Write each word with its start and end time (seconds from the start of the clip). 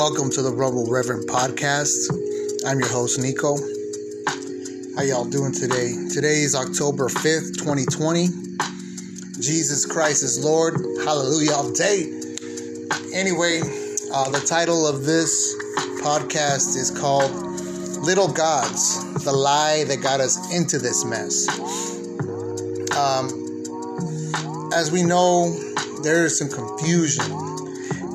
Welcome 0.00 0.30
to 0.30 0.42
the 0.42 0.52
Rumble 0.56 0.90
Reverend 0.90 1.28
Podcast. 1.28 2.08
I'm 2.66 2.78
your 2.80 2.88
host, 2.88 3.18
Nico. 3.18 3.56
How 4.96 5.02
y'all 5.02 5.24
doing 5.24 5.52
today? 5.52 5.92
Today 6.12 6.40
is 6.40 6.54
October 6.54 7.08
5th, 7.08 7.58
2020. 7.58 8.28
Jesus 9.40 9.84
Christ 9.84 10.22
is 10.22 10.42
Lord. 10.44 10.74
Hallelujah 11.04 11.52
all 11.52 11.70
day. 11.70 12.12
Anyway, 13.12 13.60
uh, 14.12 14.30
the 14.30 14.42
title 14.46 14.86
of 14.86 15.04
this 15.04 15.54
podcast 16.02 16.76
is 16.76 16.90
called 16.90 17.49
Little 18.02 18.28
Gods 18.28 19.24
The 19.24 19.32
Lie 19.32 19.84
That 19.84 19.98
Got 20.02 20.20
Us 20.20 20.54
Into 20.54 20.78
This 20.78 21.04
Mess. 21.04 21.46
Um, 22.96 23.28
as 24.72 24.90
we 24.90 25.02
know, 25.02 25.50
there 26.02 26.24
is 26.24 26.38
some 26.38 26.48
confusion 26.48 27.30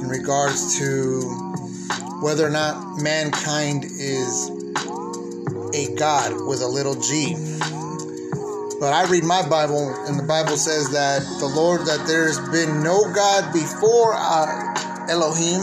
in 0.01 0.07
regards 0.09 0.79
to 0.79 1.21
whether 2.21 2.47
or 2.47 2.49
not 2.49 2.97
mankind 2.97 3.85
is 3.85 4.49
a 5.75 5.93
God 5.95 6.33
with 6.47 6.61
a 6.63 6.67
little 6.67 6.95
g. 6.95 7.35
But 8.79 8.91
I 8.91 9.05
read 9.07 9.23
my 9.23 9.47
Bible, 9.47 9.93
and 10.07 10.17
the 10.17 10.25
Bible 10.27 10.57
says 10.57 10.89
that 10.91 11.21
the 11.39 11.45
Lord, 11.45 11.81
that 11.81 12.07
there's 12.07 12.39
been 12.49 12.81
no 12.81 13.13
God 13.13 13.53
before 13.53 14.13
uh, 14.15 15.07
Elohim, 15.09 15.61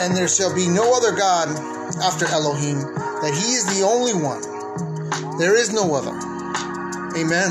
and 0.00 0.16
there 0.16 0.28
shall 0.28 0.52
be 0.52 0.68
no 0.68 0.96
other 0.96 1.14
God 1.16 1.76
after 2.02 2.26
Elohim, 2.26 2.80
that 3.22 3.32
He 3.34 3.52
is 3.52 3.64
the 3.66 3.84
only 3.84 4.14
one. 4.14 4.42
There 5.38 5.56
is 5.56 5.72
no 5.72 5.94
other. 5.94 6.16
Amen. 7.16 7.50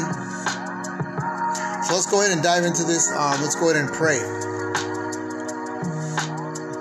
So 1.84 1.94
let's 1.94 2.10
go 2.10 2.22
ahead 2.22 2.32
and 2.32 2.42
dive 2.42 2.66
into 2.66 2.84
this. 2.84 3.12
Um, 3.12 3.42
let's 3.42 3.56
go 3.56 3.70
ahead 3.70 3.84
and 3.84 3.94
pray. 3.94 4.18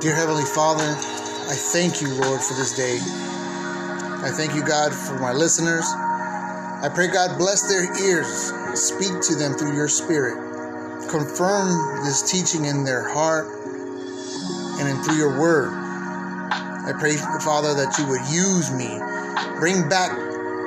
Dear 0.01 0.15
Heavenly 0.15 0.45
Father, 0.45 0.85
I 0.85 1.55
thank 1.57 2.01
you, 2.01 2.09
Lord, 2.15 2.41
for 2.41 2.55
this 2.55 2.75
day. 2.75 2.97
I 2.97 4.31
thank 4.31 4.55
you, 4.55 4.65
God, 4.65 4.95
for 4.95 5.19
my 5.19 5.33
listeners. 5.33 5.85
I 5.85 6.91
pray, 6.95 7.09
God, 7.09 7.37
bless 7.37 7.69
their 7.69 7.85
ears. 8.03 8.53
Speak 8.79 9.21
to 9.29 9.35
them 9.35 9.53
through 9.53 9.75
your 9.75 9.89
Spirit. 9.89 10.37
Confirm 11.11 12.05
this 12.05 12.23
teaching 12.23 12.65
in 12.65 12.85
their 12.85 13.07
heart 13.09 13.47
and 14.81 14.89
in 14.89 15.03
through 15.05 15.17
your 15.17 15.39
word. 15.39 15.84
I 16.87 16.93
pray, 16.93 17.17
Father, 17.17 17.73
that 17.73 17.97
you 17.99 18.07
would 18.09 18.21
use 18.29 18.71
me. 18.71 19.01
Bring 19.59 19.89
back 19.89 20.13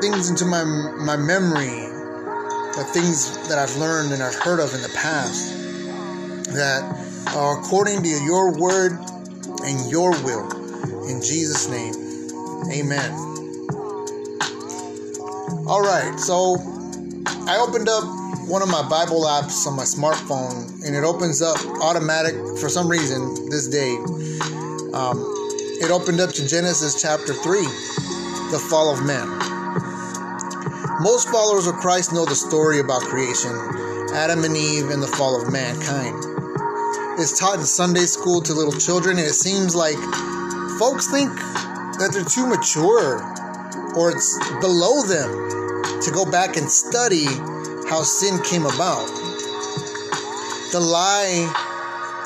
things 0.02 0.30
into 0.32 0.46
my, 0.46 0.64
my 0.64 1.16
memory, 1.16 1.86
the 2.74 2.84
things 2.92 3.48
that 3.48 3.60
I've 3.60 3.76
learned 3.78 4.12
and 4.14 4.24
I've 4.24 4.36
heard 4.36 4.60
of 4.60 4.74
in 4.74 4.82
the 4.82 4.90
past 4.90 5.54
that 6.54 6.82
are 7.36 7.60
according 7.60 8.02
to 8.02 8.10
your 8.10 8.52
word 8.58 8.94
and 9.64 9.92
your 9.92 10.12
will. 10.24 10.50
In 11.08 11.22
Jesus' 11.22 11.70
name, 11.70 11.94
amen. 12.72 13.12
All 15.68 15.82
right, 15.82 16.20
so 16.20 16.58
I 17.46 17.58
opened 17.60 17.90
up 17.90 18.04
one 18.48 18.64
of 18.64 18.70
my 18.70 18.82
Bible 18.90 19.26
apps 19.26 19.68
on 19.68 19.76
my 19.76 19.84
smartphone 19.84 20.84
and 20.84 20.96
it 20.96 21.04
opens 21.04 21.44
up 21.44 21.64
automatic 21.82 22.34
for 22.60 22.70
some 22.70 22.88
reason 22.88 23.50
this 23.50 23.68
day. 23.68 23.98
Um, 24.94 25.37
it 25.80 25.92
opened 25.92 26.20
up 26.20 26.32
to 26.32 26.48
Genesis 26.48 27.00
chapter 27.00 27.34
3, 27.34 27.62
the 28.50 28.66
fall 28.70 28.92
of 28.92 29.06
man. 29.06 29.28
Most 31.02 31.30
followers 31.30 31.68
of 31.68 31.76
Christ 31.76 32.12
know 32.12 32.26
the 32.26 32.36
story 32.36 32.80
about 32.80 33.02
creation, 33.02 33.52
Adam 34.14 34.44
and 34.44 34.58
Eve, 34.58 34.90
and 34.90 35.04
the 35.04 35.08
fall 35.08 35.40
of 35.40 35.52
mankind 35.52 36.18
It's 37.20 37.38
taught 37.38 37.60
in 37.60 37.66
Sunday 37.66 38.06
school 38.06 38.42
to 38.42 38.54
little 38.54 38.74
children, 38.74 39.20
and 39.20 39.28
it 39.28 39.34
seems 39.34 39.76
like 39.76 39.98
folks 40.80 41.06
think 41.12 41.30
that 42.02 42.10
they're 42.12 42.26
too 42.26 42.48
mature 42.48 43.22
or 43.96 44.12
it's 44.12 44.34
below 44.60 45.04
them 45.04 46.02
to 46.02 46.12
go 46.12 46.26
back 46.26 46.58
and 46.58 46.70
study 46.70 47.26
how 47.88 48.02
sin 48.02 48.42
came 48.42 48.66
about. 48.66 49.06
The 50.72 50.80
lie 50.82 51.46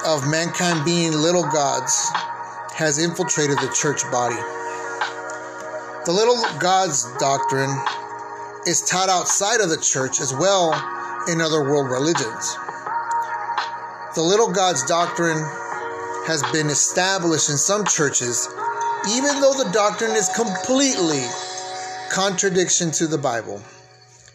of 0.06 0.29
mankind 0.29 0.85
being 0.85 1.12
little 1.12 1.44
gods 1.44 2.12
has 2.81 2.97
infiltrated 2.97 3.59
the 3.59 3.72
church 3.80 4.02
body. 4.09 4.42
The 6.06 6.12
little 6.12 6.42
gods 6.58 7.06
doctrine 7.19 7.69
is 8.66 8.81
taught 8.81 9.08
outside 9.08 9.62
of 9.62 9.69
the 9.69 9.78
church 9.78 10.19
as 10.19 10.34
well 10.34 10.74
in 11.28 11.42
other 11.42 11.62
world 11.62 11.92
religions. 11.92 12.58
The 14.16 14.24
little 14.24 14.52
God's 14.52 14.84
doctrine 14.88 15.38
has 16.25 16.44
been 16.52 16.72
established 16.72 17.52
in 17.52 17.58
some 17.58 17.86
churches, 17.86 18.50
even 19.12 19.40
though 19.42 19.53
the 19.53 19.69
doctrine 19.72 20.16
is 20.18 20.30
completely 20.30 21.22
contradiction 22.12 22.90
to 22.94 23.06
the 23.06 23.19
Bible. 23.19 23.62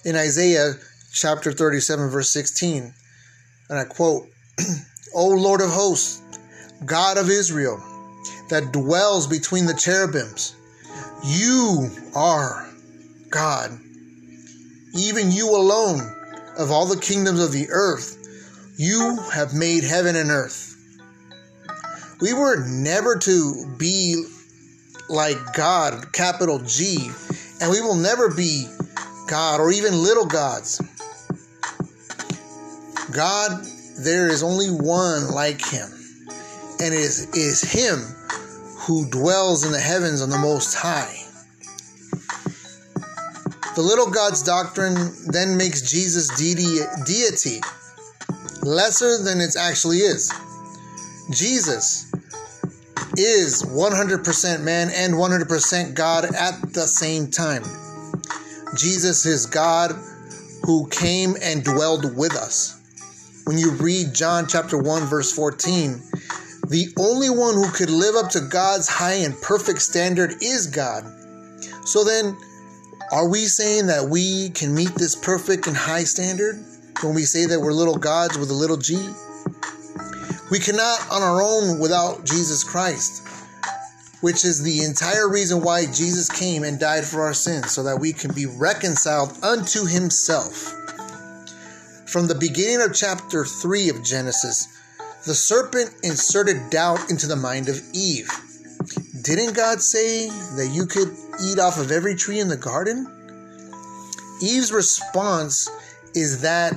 In 0.05 0.15
Isaiah 0.15 0.75
chapter 1.13 1.51
37, 1.51 2.11
verse 2.11 2.31
16, 2.31 2.95
and 3.71 3.79
I 3.79 3.85
quote, 3.87 4.29
O 5.17 5.31
Lord 5.31 5.61
of 5.61 5.71
hosts, 5.71 6.23
God 6.85 7.19
of 7.19 7.29
Israel, 7.29 7.83
that 8.49 8.73
dwells 8.73 9.27
between 9.27 9.67
the 9.67 9.75
cherubims, 9.75 10.55
you 11.25 11.91
are 12.15 12.69
God. 13.31 13.79
Even 14.95 15.33
you 15.33 15.55
alone 15.55 16.01
of 16.59 16.71
all 16.71 16.87
the 16.87 17.01
kingdoms 17.01 17.43
of 17.43 17.53
the 17.53 17.69
earth 17.71 18.17
you 18.79 19.19
have 19.33 19.55
made 19.55 19.85
heaven 19.85 20.17
and 20.17 20.31
earth. 20.31 20.75
We 22.21 22.33
were 22.33 22.67
never 22.67 23.17
to 23.17 23.75
be 23.79 24.25
like 25.09 25.37
God, 25.55 26.13
capital 26.13 26.59
G, 26.59 27.11
and 27.61 27.71
we 27.71 27.81
will 27.81 27.95
never 27.95 28.35
be 28.35 28.67
God 29.29 29.61
or 29.61 29.71
even 29.71 30.03
little 30.03 30.27
gods. 30.27 30.81
God, 33.13 33.65
there 33.99 34.29
is 34.29 34.43
only 34.43 34.69
one 34.69 35.31
like 35.31 35.65
him, 35.65 35.89
and 36.81 36.93
it 36.93 37.01
is, 37.01 37.31
is 37.35 37.63
him 37.63 38.16
who 38.87 39.11
dwells 39.11 39.65
in 39.65 39.73
the 39.73 39.81
heavens 39.81 40.23
on 40.23 40.31
the 40.31 40.39
most 40.39 40.75
high. 40.75 41.23
The 43.75 43.83
little 43.83 44.11
God's 44.11 44.43
doctrine 44.43 44.95
then 45.27 45.57
makes 45.57 45.83
Jesus 45.83 46.29
deity, 46.39 46.79
deity 47.05 47.61
lesser 48.63 49.23
than 49.23 49.41
it 49.41 49.57
actually 49.59 49.99
is. 49.99 50.33
Jesus 51.33 52.13
is 53.17 53.65
100% 53.65 54.63
man 54.63 54.91
and 54.95 55.15
100% 55.15 55.95
God 55.95 56.25
at 56.35 56.73
the 56.73 56.87
same 56.87 57.31
time. 57.31 57.65
Jesus 58.77 59.27
is 59.27 59.47
God 59.47 59.93
who 60.63 60.89
came 60.89 61.35
and 61.43 61.65
dwelled 61.65 62.17
with 62.17 62.37
us. 62.37 62.81
When 63.47 63.59
you 63.59 63.73
read 63.73 64.15
John 64.15 64.47
chapter 64.47 64.79
1 64.79 65.03
verse 65.07 65.33
14, 65.33 66.03
the 66.69 66.93
only 66.99 67.31
one 67.31 67.55
who 67.55 67.71
could 67.71 67.91
live 67.91 68.15
up 68.17 68.31
to 68.33 68.41
God's 68.41 68.89
high 68.89 69.15
and 69.15 69.41
perfect 69.41 69.83
standard 69.83 70.35
is 70.43 70.67
God. 70.67 71.05
So 71.85 72.05
then, 72.05 72.37
are 73.13 73.29
we 73.29 73.47
saying 73.47 73.87
that 73.87 74.09
we 74.09 74.51
can 74.51 74.75
meet 74.75 74.95
this 74.95 75.15
perfect 75.15 75.67
and 75.67 75.77
high 75.77 76.05
standard? 76.05 76.65
when 77.03 77.15
we 77.15 77.23
say 77.23 77.47
that 77.47 77.61
we're 77.61 77.73
little 77.73 77.99
gods 77.99 78.39
with 78.39 78.51
a 78.51 78.55
little 78.55 78.77
g. 78.77 78.97
We 80.51 80.59
cannot 80.59 81.11
on 81.11 81.23
our 81.23 81.43
own 81.43 81.79
without 81.79 82.25
Jesus 82.25 82.65
Christ, 82.65 83.27
which 84.21 84.45
is 84.45 84.63
the 84.63 84.85
entire 84.85 85.29
reason 85.29 85.61
why 85.61 85.87
Jesus 85.87 86.31
came 86.31 86.63
and 86.63 86.79
died 86.79 87.05
for 87.05 87.23
our 87.23 87.35
sins, 87.35 87.73
so 87.73 87.83
that 87.83 87.99
we 87.99 88.13
can 88.13 88.33
be 88.33 88.47
reconciled 88.47 89.37
unto 89.43 89.85
himself. 89.85 90.73
From 92.07 92.29
the 92.29 92.37
beginning 92.37 92.81
of 92.81 92.95
chapter 92.95 93.45
3 93.45 93.89
of 93.91 94.05
Genesis, 94.05 94.69
the 95.27 95.35
serpent 95.35 95.91
inserted 96.05 96.71
doubt 96.71 97.11
into 97.11 97.27
the 97.27 97.35
mind 97.35 97.69
of 97.69 97.83
Eve. 97.93 98.31
Didn't 99.23 99.55
God 99.55 99.83
say 99.83 100.29
that 100.29 100.71
you 100.73 100.87
could 100.87 101.09
eat 101.45 101.59
off 101.59 101.79
of 101.79 101.91
every 101.91 102.15
tree 102.15 102.39
in 102.39 102.47
the 102.47 102.57
garden? 102.57 103.07
Eve's 104.41 104.71
response 104.71 105.69
is 106.15 106.43
that 106.43 106.75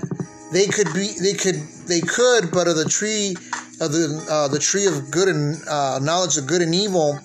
they 0.51 0.65
could 0.65 0.91
be 0.93 1.13
they 1.21 1.33
could 1.33 1.55
they 1.87 2.01
could 2.01 2.51
but 2.51 2.67
of 2.67 2.75
the 2.75 2.89
tree 2.89 3.35
of 3.79 3.91
the 3.91 4.25
uh, 4.29 4.47
the 4.47 4.57
tree 4.57 4.87
of 4.87 5.11
good 5.11 5.27
and 5.27 5.55
uh, 5.67 5.99
knowledge 5.99 6.37
of 6.37 6.47
good 6.47 6.61
and 6.61 6.73
evil 6.73 7.19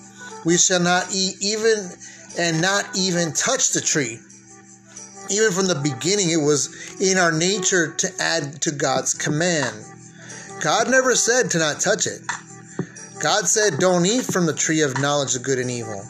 we 0.45 0.57
shall 0.57 0.79
not 0.79 1.07
eat 1.11 1.35
even 1.41 1.89
and 2.37 2.61
not 2.61 2.85
even 2.95 3.33
touch 3.33 3.71
the 3.71 3.81
tree 3.81 4.19
even 5.31 5.51
from 5.51 5.67
the 5.67 5.79
beginning 5.81 6.29
it 6.29 6.37
was 6.37 6.69
in 7.01 7.17
our 7.17 7.31
nature 7.31 7.93
to 7.93 8.07
add 8.19 8.61
to 8.61 8.71
god's 8.71 9.13
command 9.13 9.75
god 10.61 10.89
never 10.89 11.15
said 11.15 11.51
to 11.51 11.59
not 11.59 11.79
touch 11.79 12.07
it 12.07 12.21
god 13.21 13.47
said 13.47 13.79
don't 13.79 14.05
eat 14.05 14.25
from 14.25 14.45
the 14.45 14.53
tree 14.53 14.81
of 14.81 14.99
knowledge 14.99 15.35
of 15.35 15.43
good 15.43 15.59
and 15.59 15.71
evil 15.71 16.03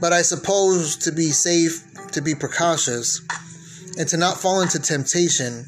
But 0.00 0.12
I 0.12 0.22
suppose 0.22 0.96
to 0.98 1.12
be 1.12 1.30
safe, 1.30 1.82
to 2.12 2.20
be 2.20 2.34
precautious, 2.34 3.22
and 3.98 4.06
to 4.08 4.16
not 4.16 4.38
fall 4.38 4.60
into 4.60 4.78
temptation, 4.78 5.64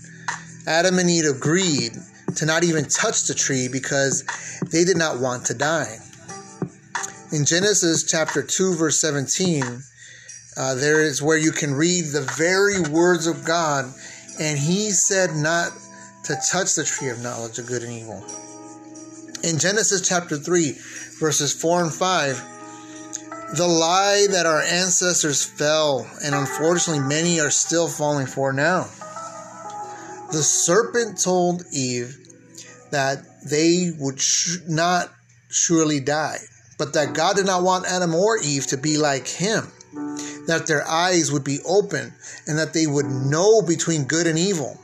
Adam 0.67 0.99
and 0.99 1.09
Eve 1.09 1.25
agreed 1.25 1.93
to 2.37 2.45
not 2.45 2.63
even 2.63 2.85
touch 2.85 3.27
the 3.27 3.35
tree 3.35 3.69
because 3.69 4.25
they 4.71 4.85
did 4.85 4.99
not 4.99 5.19
want 5.19 5.47
to 5.47 5.55
die. 5.55 5.99
In 7.33 7.47
Genesis 7.47 8.05
chapter 8.05 8.43
2, 8.43 8.75
verse 8.75 9.01
17, 9.01 9.83
uh, 10.57 10.75
there 10.75 11.03
is 11.03 11.23
where 11.23 11.39
you 11.39 11.53
can 11.53 11.75
read 11.75 12.07
the 12.07 12.27
very 12.37 12.81
words 12.81 13.27
of 13.27 13.45
God, 13.47 13.87
and 14.39 14.59
He 14.59 14.91
said 14.91 15.37
not 15.37 15.73
to 16.25 16.37
touch 16.51 16.75
the 16.75 16.85
tree 16.85 17.09
of 17.09 17.23
knowledge 17.23 17.59
of 17.59 17.67
good 17.67 17.83
and 17.83 17.93
evil. 17.93 18.25
In 19.45 19.59
Genesis 19.59 20.07
chapter 20.07 20.37
3, 20.37 20.77
verses 21.21 21.53
4 21.53 21.83
and 21.83 21.93
5, 21.95 23.57
the 23.57 23.67
lie 23.67 24.27
that 24.31 24.45
our 24.47 24.61
ancestors 24.61 25.45
fell, 25.45 26.07
and 26.23 26.35
unfortunately 26.35 27.03
many 27.03 27.41
are 27.41 27.51
still 27.51 27.89
falling 27.89 28.27
for 28.27 28.53
now. 28.53 28.89
The 30.33 30.43
serpent 30.43 31.19
told 31.19 31.65
Eve 31.73 32.15
that 32.91 33.25
they 33.49 33.93
would 33.99 34.21
sh- 34.21 34.59
not 34.69 35.11
surely 35.49 36.01
die, 36.01 36.39
but 36.77 36.93
that 36.93 37.15
God 37.15 37.37
did 37.37 37.47
not 37.47 37.63
want 37.63 37.87
Adam 37.87 38.15
or 38.15 38.37
Eve 38.39 38.67
to 38.67 38.77
be 38.77 38.99
like 38.99 39.27
him, 39.27 39.69
that 40.47 40.67
their 40.67 40.87
eyes 40.87 41.33
would 41.33 41.45
be 41.45 41.61
open, 41.67 42.13
and 42.47 42.59
that 42.59 42.75
they 42.75 42.87
would 42.87 43.07
know 43.07 43.63
between 43.63 44.05
good 44.05 44.27
and 44.27 44.39
evil. 44.39 44.79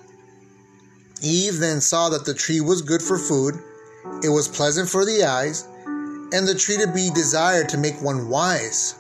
Eve 1.25 1.59
then 1.59 1.81
saw 1.81 2.11
that 2.11 2.25
the 2.25 2.35
tree 2.35 2.61
was 2.61 2.82
good 2.82 3.03
for 3.03 3.19
food, 3.19 3.55
it 4.23 4.29
was 4.29 4.47
pleasant 4.47 4.88
for 4.88 5.05
the 5.05 5.25
eyes, 5.25 5.67
and 5.87 6.47
the 6.47 6.55
tree 6.55 6.76
to 6.76 6.87
be 6.87 7.11
desired 7.15 7.69
to 7.71 7.79
make 7.79 8.00
one 8.03 8.29
wise. 8.29 8.97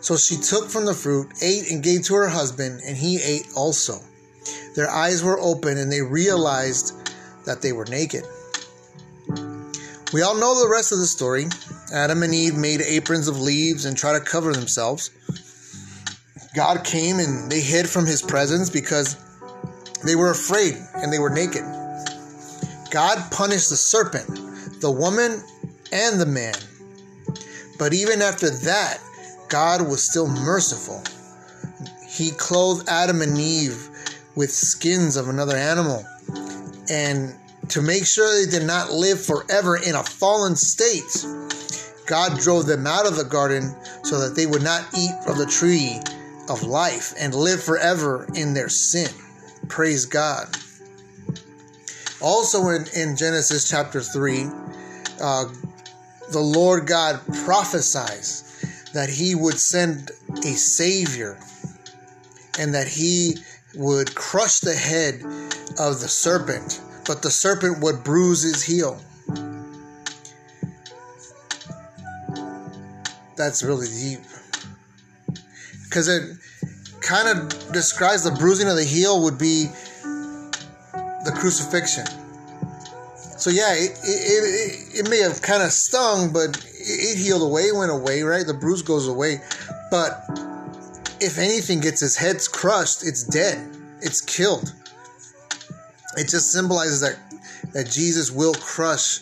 So 0.00 0.16
she 0.16 0.36
took 0.36 0.68
from 0.68 0.84
the 0.84 0.94
fruit, 0.94 1.32
ate, 1.42 1.70
and 1.70 1.82
gave 1.82 2.04
to 2.04 2.14
her 2.14 2.28
husband, 2.28 2.80
and 2.86 2.96
he 2.96 3.20
ate 3.22 3.46
also. 3.56 4.00
Their 4.74 4.90
eyes 4.90 5.22
were 5.22 5.38
open, 5.38 5.78
and 5.78 5.90
they 5.90 6.02
realized 6.02 6.94
that 7.44 7.62
they 7.62 7.72
were 7.72 7.84
naked. 7.86 8.24
We 10.12 10.22
all 10.22 10.34
know 10.34 10.60
the 10.60 10.68
rest 10.70 10.92
of 10.92 10.98
the 10.98 11.06
story. 11.06 11.46
Adam 11.92 12.22
and 12.22 12.34
Eve 12.34 12.56
made 12.56 12.82
aprons 12.82 13.28
of 13.28 13.40
leaves 13.40 13.84
and 13.84 13.96
tried 13.96 14.18
to 14.18 14.24
cover 14.24 14.52
themselves. 14.52 15.10
God 16.54 16.84
came 16.84 17.18
and 17.18 17.50
they 17.50 17.60
hid 17.60 17.88
from 17.88 18.04
his 18.04 18.20
presence 18.20 18.68
because 18.68 19.16
they 20.04 20.16
were 20.16 20.30
afraid 20.30 20.74
and 20.94 21.12
they 21.12 21.18
were 21.18 21.30
naked. 21.30 21.64
God 22.90 23.30
punished 23.30 23.70
the 23.70 23.76
serpent, 23.76 24.28
the 24.80 24.90
woman, 24.90 25.42
and 25.92 26.20
the 26.20 26.26
man. 26.26 26.54
But 27.78 27.94
even 27.94 28.22
after 28.22 28.50
that, 28.50 28.98
God 29.48 29.82
was 29.82 30.02
still 30.02 30.28
merciful. 30.28 31.02
He 32.08 32.30
clothed 32.30 32.88
Adam 32.88 33.22
and 33.22 33.38
Eve 33.38 33.88
with 34.34 34.50
skins 34.50 35.16
of 35.16 35.28
another 35.28 35.56
animal 35.56 36.04
and 36.90 37.34
to 37.68 37.80
make 37.80 38.04
sure 38.04 38.28
they 38.44 38.50
did 38.50 38.66
not 38.66 38.90
live 38.90 39.24
forever 39.24 39.76
in 39.76 39.94
a 39.94 40.02
fallen 40.02 40.56
state, 40.56 41.24
God 42.06 42.38
drove 42.38 42.66
them 42.66 42.86
out 42.86 43.06
of 43.06 43.16
the 43.16 43.24
garden 43.24 43.74
so 44.02 44.20
that 44.20 44.34
they 44.34 44.46
would 44.46 44.62
not 44.62 44.84
eat 44.96 45.14
of 45.26 45.38
the 45.38 45.46
tree 45.46 45.98
of 46.50 46.62
life 46.62 47.14
and 47.18 47.34
live 47.34 47.62
forever 47.62 48.26
in 48.34 48.52
their 48.52 48.68
sin. 48.68 49.08
Praise 49.68 50.06
God. 50.06 50.56
Also 52.20 52.68
in, 52.68 52.86
in 52.94 53.16
Genesis 53.16 53.68
chapter 53.68 54.00
3, 54.00 54.46
uh, 55.20 55.44
the 56.30 56.40
Lord 56.40 56.86
God 56.86 57.20
prophesies 57.44 58.90
that 58.94 59.08
he 59.08 59.34
would 59.34 59.58
send 59.58 60.10
a 60.38 60.52
Savior 60.52 61.38
and 62.58 62.74
that 62.74 62.86
he 62.86 63.36
would 63.74 64.14
crush 64.14 64.60
the 64.60 64.74
head 64.74 65.22
of 65.78 66.00
the 66.00 66.08
serpent, 66.08 66.80
but 67.06 67.22
the 67.22 67.30
serpent 67.30 67.82
would 67.82 68.04
bruise 68.04 68.42
his 68.42 68.62
heel. 68.62 69.00
That's 73.36 73.62
really 73.62 73.88
deep. 73.88 74.20
Because 75.84 76.08
it 76.08 76.36
kind 77.02 77.28
of 77.28 77.72
describes 77.72 78.24
the 78.24 78.30
bruising 78.30 78.68
of 78.68 78.76
the 78.76 78.84
heel 78.84 79.22
would 79.22 79.38
be 79.38 79.66
the 80.92 81.32
crucifixion. 81.38 82.06
So 83.16 83.50
yeah, 83.50 83.74
it, 83.74 83.90
it, 84.04 84.04
it, 84.04 85.00
it 85.00 85.10
may 85.10 85.18
have 85.18 85.42
kind 85.42 85.62
of 85.62 85.72
stung, 85.72 86.32
but 86.32 86.56
it, 86.56 86.68
it 86.78 87.18
healed 87.18 87.42
away, 87.42 87.72
went 87.72 87.90
away, 87.90 88.22
right? 88.22 88.46
The 88.46 88.54
bruise 88.54 88.82
goes 88.82 89.08
away. 89.08 89.40
But 89.90 90.24
if 91.20 91.38
anything 91.38 91.80
gets 91.80 92.00
his 92.00 92.16
head 92.16 92.36
crushed, 92.52 93.06
it's 93.06 93.24
dead. 93.24 93.76
It's 94.00 94.20
killed. 94.20 94.72
It 96.16 96.28
just 96.28 96.52
symbolizes 96.52 97.00
that 97.00 97.18
that 97.72 97.90
Jesus 97.90 98.30
will 98.30 98.54
crush 98.54 99.20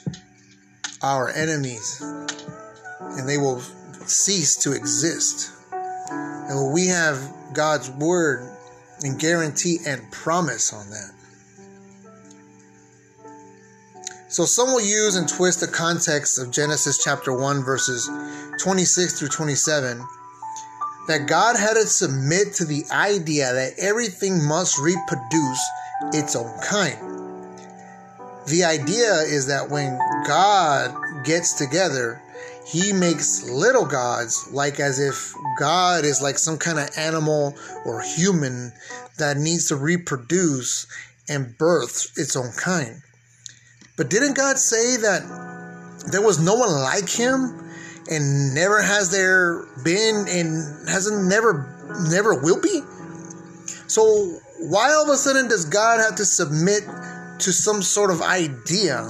our 1.03 1.29
enemies 1.31 2.03
and 3.01 3.29
they 3.29 3.39
will 3.39 3.61
cease 4.07 4.57
to 4.57 4.73
exist. 4.73 5.53
And 6.51 6.73
we 6.73 6.89
have 6.89 7.33
God's 7.53 7.89
word 7.93 8.51
and 9.05 9.21
guarantee 9.21 9.79
and 9.87 10.11
promise 10.11 10.73
on 10.73 10.91
that. 10.91 11.13
So 14.27 14.45
some 14.45 14.69
will 14.75 14.81
use 14.81 15.15
and 15.15 15.29
twist 15.29 15.61
the 15.61 15.69
context 15.69 16.41
of 16.41 16.51
Genesis 16.51 17.03
chapter 17.05 17.33
1 17.33 17.63
verses 17.63 18.11
26 18.59 19.21
through 19.21 19.29
27 19.29 20.05
that 21.07 21.29
God 21.29 21.57
had 21.57 21.75
to 21.75 21.87
submit 21.87 22.55
to 22.55 22.65
the 22.65 22.83
idea 22.91 23.53
that 23.53 23.75
everything 23.79 24.45
must 24.45 24.77
reproduce 24.81 25.65
its 26.13 26.35
own 26.35 26.53
kind. 26.63 26.99
The 28.49 28.65
idea 28.65 29.15
is 29.23 29.47
that 29.47 29.71
when 29.71 29.97
God 30.27 31.25
gets 31.25 31.53
together, 31.53 32.21
he 32.71 32.93
makes 32.93 33.49
little 33.49 33.85
gods 33.85 34.49
like 34.53 34.79
as 34.79 35.01
if 35.01 35.35
God 35.59 36.05
is 36.05 36.23
like 36.23 36.39
some 36.39 36.57
kind 36.57 36.79
of 36.79 36.89
animal 36.97 37.55
or 37.85 38.01
human 38.01 38.73
that 39.19 39.37
needs 39.37 39.69
to 39.69 39.77
reproduce 39.77 40.87
and 41.29 41.57
birth 41.59 42.13
its 42.17 42.37
own 42.37 42.53
kind. 42.53 43.03
But 43.97 44.09
didn't 44.09 44.37
God 44.37 44.57
say 44.57 44.97
that 44.99 45.23
there 46.11 46.23
was 46.23 46.39
no 46.39 46.55
one 46.55 46.71
like 46.71 47.09
him 47.09 47.71
and 48.11 48.55
never 48.55 48.81
has 48.81 49.11
there 49.11 49.67
been 49.85 50.27
and 50.29 50.89
hasn't 50.89 51.27
never 51.27 51.77
never 52.09 52.41
will 52.41 52.61
be? 52.61 52.83
So 53.89 54.39
why 54.61 54.93
all 54.93 55.03
of 55.03 55.09
a 55.09 55.17
sudden 55.17 55.49
does 55.49 55.65
God 55.65 55.99
have 55.99 56.15
to 56.17 56.25
submit 56.25 56.85
to 57.41 57.53
some 57.53 57.83
sort 57.83 58.11
of 58.11 58.23
idea? 58.23 59.09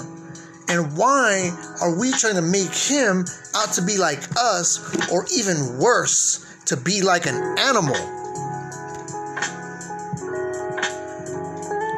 And 0.70 0.96
why 0.96 1.50
are 1.80 1.98
we 1.98 2.12
trying 2.12 2.36
to 2.36 2.42
make 2.42 2.72
him 2.72 3.24
out 3.56 3.72
to 3.72 3.82
be 3.82 3.98
like 3.98 4.22
us 4.36 4.78
or 5.10 5.26
even 5.36 5.78
worse 5.78 6.46
to 6.66 6.76
be 6.76 7.02
like 7.02 7.26
an 7.26 7.58
animal? 7.58 7.96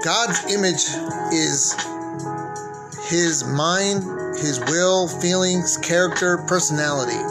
God's 0.02 0.50
image 0.50 0.82
is 1.34 1.74
his 3.10 3.44
mind, 3.44 4.02
his 4.38 4.58
will, 4.60 5.06
feelings, 5.06 5.76
character, 5.76 6.38
personality. 6.48 7.22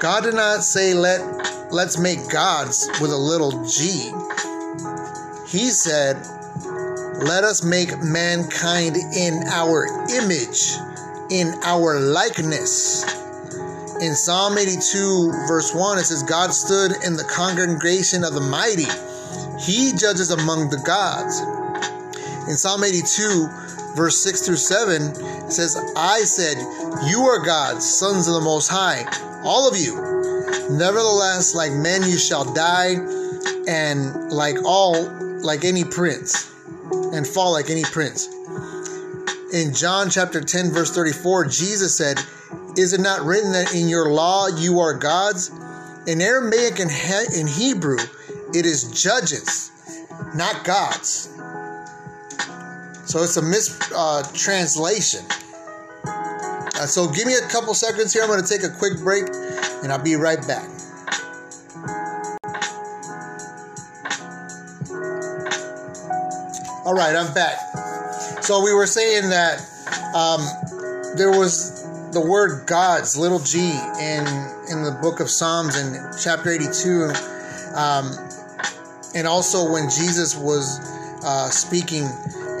God 0.00 0.22
did 0.24 0.34
not 0.34 0.64
say 0.64 0.94
let 0.94 1.20
let's 1.70 1.98
make 1.98 2.30
gods 2.30 2.88
with 3.02 3.12
a 3.12 3.16
little 3.16 3.66
g. 3.66 4.10
He 5.46 5.68
said, 5.68 6.16
let 7.20 7.42
us 7.42 7.64
make 7.64 8.00
mankind 8.00 8.96
in 8.96 9.42
our 9.48 9.86
image, 10.14 10.74
in 11.30 11.52
our 11.64 11.98
likeness. 11.98 13.02
In 14.00 14.14
Psalm 14.14 14.56
82, 14.56 15.32
verse 15.48 15.74
1, 15.74 15.98
it 15.98 16.04
says, 16.04 16.22
God 16.22 16.54
stood 16.54 16.92
in 17.04 17.16
the 17.16 17.24
congregation 17.24 18.22
of 18.22 18.34
the 18.34 18.40
mighty. 18.40 18.86
He 19.60 19.92
judges 19.98 20.30
among 20.30 20.70
the 20.70 20.78
gods. 20.78 21.40
In 22.48 22.56
Psalm 22.56 22.84
82, 22.84 23.48
verse 23.96 24.22
6 24.22 24.46
through 24.46 24.56
7, 24.56 25.02
it 25.02 25.50
says, 25.50 25.76
I 25.96 26.20
said, 26.20 26.56
You 27.10 27.22
are 27.22 27.44
gods, 27.44 27.84
sons 27.84 28.28
of 28.28 28.34
the 28.34 28.40
Most 28.40 28.68
High, 28.68 29.04
all 29.42 29.68
of 29.68 29.76
you. 29.76 29.96
Nevertheless, 30.70 31.56
like 31.56 31.72
men 31.72 32.02
you 32.04 32.16
shall 32.16 32.44
die, 32.54 32.94
and 33.66 34.30
like 34.30 34.56
all, 34.64 35.10
like 35.42 35.64
any 35.64 35.82
prince, 35.82 36.54
and 37.12 37.26
fall 37.26 37.52
like 37.52 37.70
any 37.70 37.82
prince. 37.84 38.28
In 39.52 39.72
John 39.72 40.10
chapter 40.10 40.40
10, 40.40 40.72
verse 40.72 40.94
34, 40.94 41.46
Jesus 41.46 41.96
said, 41.96 42.18
Is 42.76 42.92
it 42.92 43.00
not 43.00 43.22
written 43.22 43.52
that 43.52 43.74
in 43.74 43.88
your 43.88 44.10
law 44.10 44.46
you 44.46 44.80
are 44.80 44.94
gods? 44.94 45.50
In 46.06 46.20
Aramaic 46.20 46.78
and 46.80 46.90
in 47.34 47.46
Hebrew, 47.46 47.98
it 48.54 48.66
is 48.66 48.90
judges, 48.92 49.70
not 50.34 50.64
gods. 50.64 51.34
So 53.06 53.22
it's 53.22 53.36
a 53.36 53.42
mistranslation. 53.42 55.24
Uh, 55.30 55.34
Uh, 56.78 56.86
so 56.86 57.08
give 57.08 57.26
me 57.26 57.34
a 57.34 57.48
couple 57.48 57.74
seconds 57.74 58.12
here. 58.12 58.22
I'm 58.22 58.28
going 58.28 58.40
to 58.40 58.46
take 58.46 58.62
a 58.62 58.68
quick 58.68 59.00
break 59.00 59.24
and 59.82 59.90
I'll 59.90 60.02
be 60.02 60.14
right 60.14 60.40
back. 60.46 60.77
Right, 66.98 67.14
I'm 67.14 67.32
back. 67.32 67.56
So 68.42 68.60
we 68.64 68.74
were 68.74 68.86
saying 68.86 69.30
that 69.30 69.60
um, 70.16 70.40
there 71.16 71.30
was 71.30 72.10
the 72.10 72.20
word 72.20 72.66
God's 72.66 73.16
little 73.16 73.38
g 73.38 73.70
in 74.00 74.26
in 74.68 74.82
the 74.82 74.98
book 75.00 75.20
of 75.20 75.30
Psalms 75.30 75.78
in 75.78 75.94
chapter 76.20 76.50
82, 76.50 77.12
um, 77.76 78.10
and 79.14 79.28
also 79.28 79.70
when 79.70 79.88
Jesus 79.88 80.36
was 80.36 80.80
uh, 81.24 81.48
speaking 81.50 82.02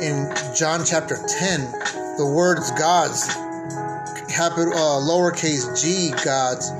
in 0.00 0.32
John 0.56 0.84
chapter 0.84 1.18
10, 1.26 1.72
the 2.16 2.32
words 2.32 2.70
God's 2.78 3.26
capital 4.30 4.72
uh, 4.72 5.00
lowercase 5.02 5.82
g 5.82 6.12
God's 6.24 6.70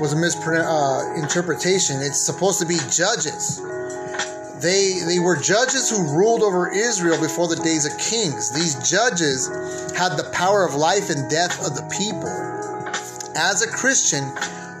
was 0.00 0.12
a 0.12 0.16
misinterpretation. 0.16 1.98
Uh, 1.98 2.02
it's 2.02 2.20
supposed 2.20 2.58
to 2.58 2.66
be 2.66 2.78
judges. 2.90 3.62
They, 4.60 4.98
they 5.06 5.20
were 5.20 5.36
judges 5.36 5.88
who 5.88 6.16
ruled 6.16 6.42
over 6.42 6.68
Israel 6.68 7.20
before 7.20 7.46
the 7.46 7.62
days 7.62 7.86
of 7.86 7.96
kings. 7.98 8.50
These 8.50 8.74
judges 8.90 9.46
had 9.96 10.16
the 10.16 10.28
power 10.32 10.66
of 10.66 10.74
life 10.74 11.10
and 11.10 11.30
death 11.30 11.64
of 11.64 11.76
the 11.76 11.86
people. 11.96 12.28
As 13.36 13.62
a 13.62 13.70
Christian, 13.70 14.24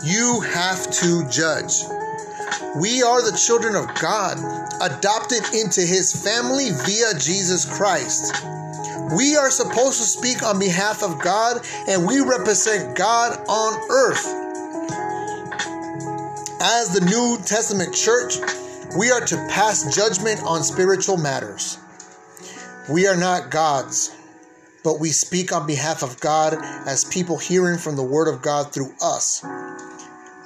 you 0.02 0.40
have 0.40 0.90
to 0.90 1.28
judge. 1.28 1.84
We 2.76 3.02
are 3.02 3.22
the 3.22 3.36
children 3.36 3.76
of 3.76 3.86
God, 4.00 4.38
adopted 4.80 5.44
into 5.54 5.80
his 5.82 6.12
family 6.24 6.70
via 6.84 7.14
Jesus 7.14 7.64
Christ. 7.64 8.34
We 9.16 9.36
are 9.36 9.50
supposed 9.50 9.98
to 9.98 10.04
speak 10.04 10.42
on 10.42 10.58
behalf 10.58 11.04
of 11.04 11.20
God 11.20 11.64
and 11.88 12.04
we 12.04 12.20
represent 12.20 12.96
God 12.96 13.38
on 13.48 13.80
earth. 13.90 14.26
As 16.60 16.90
the 16.90 17.00
New 17.00 17.38
Testament 17.44 17.94
church, 17.94 18.38
we 18.96 19.10
are 19.10 19.20
to 19.20 19.36
pass 19.50 19.94
judgment 19.94 20.40
on 20.42 20.62
spiritual 20.62 21.16
matters. 21.16 21.78
We 22.88 23.06
are 23.06 23.16
not 23.16 23.50
gods, 23.50 24.16
but 24.82 24.98
we 24.98 25.10
speak 25.10 25.52
on 25.52 25.66
behalf 25.66 26.02
of 26.02 26.18
God 26.20 26.54
as 26.86 27.04
people 27.04 27.36
hearing 27.36 27.78
from 27.78 27.96
the 27.96 28.02
Word 28.02 28.32
of 28.32 28.40
God 28.40 28.72
through 28.72 28.92
us. 29.02 29.44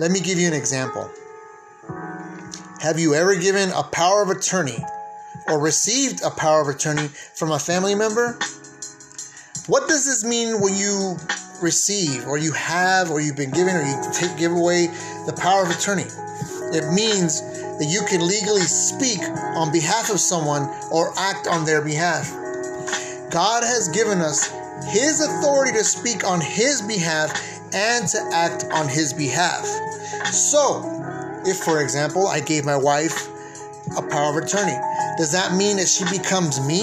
Let 0.01 0.11
me 0.11 0.21
give 0.21 0.39
you 0.39 0.49
an 0.49 0.55
example. 0.55 1.09
Have 2.81 2.99
you 2.99 3.15
ever 3.15 3.37
given 3.37 3.71
a 3.71 3.85
power 3.85 4.23
of 4.23 4.31
attorney 4.31 4.79
or 5.47 5.61
received 5.61 6.23
a 6.25 6.31
power 6.31 6.63
of 6.63 6.69
attorney 6.69 7.07
from 7.07 7.53
a 7.53 7.59
family 7.59 7.95
member? 7.95 8.39
What 9.69 9.87
does 9.89 10.05
this 10.05 10.25
mean 10.25 10.61
when 10.61 10.75
you 10.75 11.17
receive 11.61 12.27
or 12.27 12.39
you 12.39 12.53
have 12.53 13.09
or 13.13 13.21
you've 13.21 13.37
been 13.37 13.53
given 13.53 13.77
or 13.77 13.83
you 13.83 14.03
take, 14.13 14.37
give 14.37 14.51
away 14.51 14.89
the 15.27 15.37
power 15.39 15.63
of 15.63 15.71
attorney? 15.71 16.07
It 16.75 16.93
means 16.93 17.41
that 17.83 17.89
you 17.89 18.05
can 18.07 18.25
legally 18.25 18.61
speak 18.61 19.19
on 19.57 19.73
behalf 19.73 20.09
of 20.09 20.21
someone 20.21 20.73
or 20.93 21.12
act 21.19 21.49
on 21.49 21.65
their 21.65 21.83
behalf. 21.83 22.31
God 23.29 23.65
has 23.65 23.89
given 23.89 24.21
us 24.21 24.55
His 24.87 25.21
authority 25.21 25.73
to 25.73 25.83
speak 25.83 26.25
on 26.25 26.41
His 26.41 26.81
behalf 26.81 27.33
and 27.75 28.07
to 28.07 28.19
act 28.33 28.67
on 28.71 28.87
His 28.87 29.12
behalf. 29.12 29.67
So, 30.27 31.43
if, 31.45 31.57
for 31.57 31.83
example, 31.83 32.29
I 32.29 32.39
gave 32.39 32.65
my 32.65 32.77
wife 32.77 33.27
a 33.99 34.03
power 34.03 34.39
of 34.39 34.45
attorney, 34.45 34.79
does 35.19 35.33
that 35.33 35.57
mean 35.57 35.79
that 35.79 35.89
she 35.89 36.05
becomes 36.05 36.65
me? 36.65 36.83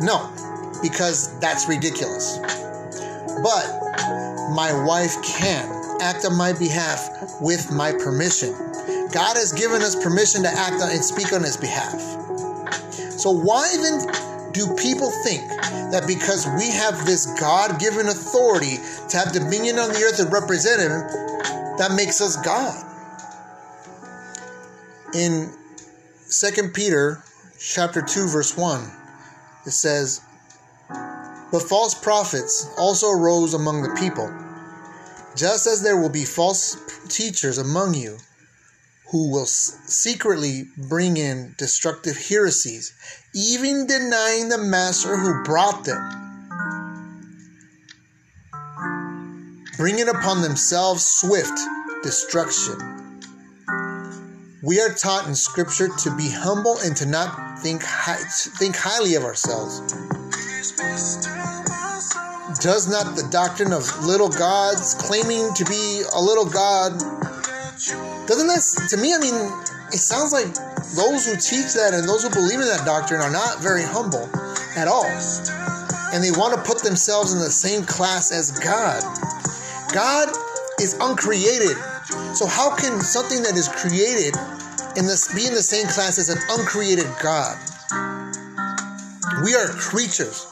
No, 0.00 0.32
because 0.80 1.38
that's 1.38 1.68
ridiculous. 1.68 2.38
But 3.42 3.68
my 4.56 4.72
wife 4.86 5.22
can 5.22 5.68
act 6.00 6.24
on 6.24 6.34
my 6.34 6.54
behalf 6.54 7.10
with 7.42 7.70
my 7.70 7.92
permission. 7.92 8.54
God 9.12 9.36
has 9.36 9.52
given 9.52 9.82
us 9.82 9.94
permission 9.94 10.42
to 10.42 10.48
act 10.48 10.80
on 10.82 10.90
and 10.90 11.04
speak 11.04 11.32
on 11.32 11.42
his 11.42 11.56
behalf. 11.56 12.00
So 13.20 13.30
why 13.30 13.68
then 13.76 14.06
do 14.52 14.74
people 14.76 15.10
think 15.22 15.42
that 15.92 16.04
because 16.06 16.46
we 16.58 16.70
have 16.70 17.04
this 17.06 17.26
God-given 17.38 18.08
authority 18.08 18.78
to 19.10 19.16
have 19.16 19.32
dominion 19.32 19.78
on 19.78 19.90
the 19.90 20.02
earth 20.02 20.18
and 20.18 20.32
represent 20.32 20.80
him, 20.80 20.90
that 21.78 21.92
makes 21.94 22.20
us 22.20 22.36
God? 22.36 22.84
In 25.14 25.52
2 26.30 26.70
Peter 26.70 27.22
chapter 27.58 28.00
2 28.00 28.28
verse 28.28 28.56
1, 28.56 28.90
it 29.66 29.72
says, 29.72 30.20
"But 31.52 31.62
false 31.62 31.94
prophets 31.94 32.66
also 32.78 33.10
arose 33.10 33.52
among 33.54 33.82
the 33.82 33.90
people, 33.90 34.30
just 35.34 35.66
as 35.66 35.82
there 35.82 35.96
will 35.96 36.08
be 36.08 36.24
false 36.24 36.76
teachers 37.08 37.58
among 37.58 37.94
you." 37.94 38.18
Who 39.12 39.30
will 39.30 39.46
secretly 39.46 40.64
bring 40.88 41.18
in 41.18 41.54
destructive 41.58 42.16
heresies, 42.16 42.94
even 43.34 43.86
denying 43.86 44.48
the 44.48 44.56
master 44.56 45.18
who 45.18 45.44
brought 45.44 45.84
them, 45.84 46.48
bringing 49.76 50.08
upon 50.08 50.40
themselves 50.40 51.04
swift 51.04 51.60
destruction. 52.02 53.20
We 54.62 54.80
are 54.80 54.94
taught 54.94 55.26
in 55.26 55.34
Scripture 55.34 55.88
to 55.88 56.16
be 56.16 56.30
humble 56.30 56.78
and 56.78 56.96
to 56.96 57.04
not 57.04 57.58
think, 57.58 57.82
think 57.82 58.74
highly 58.74 59.14
of 59.16 59.24
ourselves. 59.24 59.80
Does 62.60 62.88
not 62.88 63.14
the 63.14 63.28
doctrine 63.30 63.74
of 63.74 64.04
little 64.06 64.30
gods, 64.30 64.94
claiming 64.94 65.52
to 65.52 65.64
be 65.66 66.02
a 66.14 66.20
little 66.20 66.46
god, 66.46 67.21
doesn't 68.26 68.46
that, 68.46 68.62
to 68.90 68.96
me, 68.96 69.14
I 69.14 69.18
mean, 69.18 69.34
it 69.92 69.98
sounds 69.98 70.32
like 70.32 70.46
those 70.94 71.26
who 71.26 71.34
teach 71.34 71.74
that 71.74 71.90
and 71.92 72.08
those 72.08 72.22
who 72.22 72.30
believe 72.30 72.60
in 72.60 72.66
that 72.66 72.86
doctrine 72.86 73.20
are 73.20 73.30
not 73.30 73.60
very 73.60 73.82
humble 73.82 74.28
at 74.76 74.86
all. 74.88 75.10
And 76.14 76.22
they 76.22 76.30
want 76.30 76.54
to 76.54 76.60
put 76.62 76.82
themselves 76.82 77.32
in 77.32 77.40
the 77.40 77.50
same 77.50 77.84
class 77.84 78.30
as 78.30 78.52
God. 78.58 79.02
God 79.92 80.28
is 80.80 80.96
uncreated. 81.00 81.76
So 82.34 82.46
how 82.46 82.74
can 82.74 83.00
something 83.00 83.42
that 83.42 83.56
is 83.56 83.68
created 83.68 84.36
in 84.96 85.06
this 85.06 85.32
be 85.34 85.46
in 85.46 85.54
the 85.54 85.62
same 85.62 85.86
class 85.88 86.18
as 86.18 86.28
an 86.28 86.38
uncreated 86.50 87.08
God? 87.22 87.56
We 89.44 89.54
are 89.54 89.66
creatures. 89.66 90.46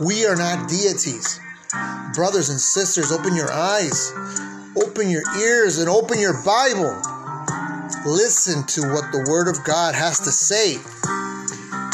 We 0.00 0.26
are 0.26 0.36
not 0.36 0.68
deities. 0.68 1.38
Brothers 2.14 2.50
and 2.50 2.58
sisters, 2.58 3.12
open 3.12 3.36
your 3.36 3.52
eyes 3.52 4.12
Open 4.76 5.08
your 5.08 5.22
ears 5.38 5.78
and 5.78 5.88
open 5.88 6.18
your 6.18 6.42
Bible. 6.42 7.00
Listen 8.04 8.66
to 8.66 8.82
what 8.92 9.12
the 9.12 9.24
Word 9.30 9.46
of 9.46 9.62
God 9.62 9.94
has 9.94 10.18
to 10.20 10.32
say. 10.32 10.74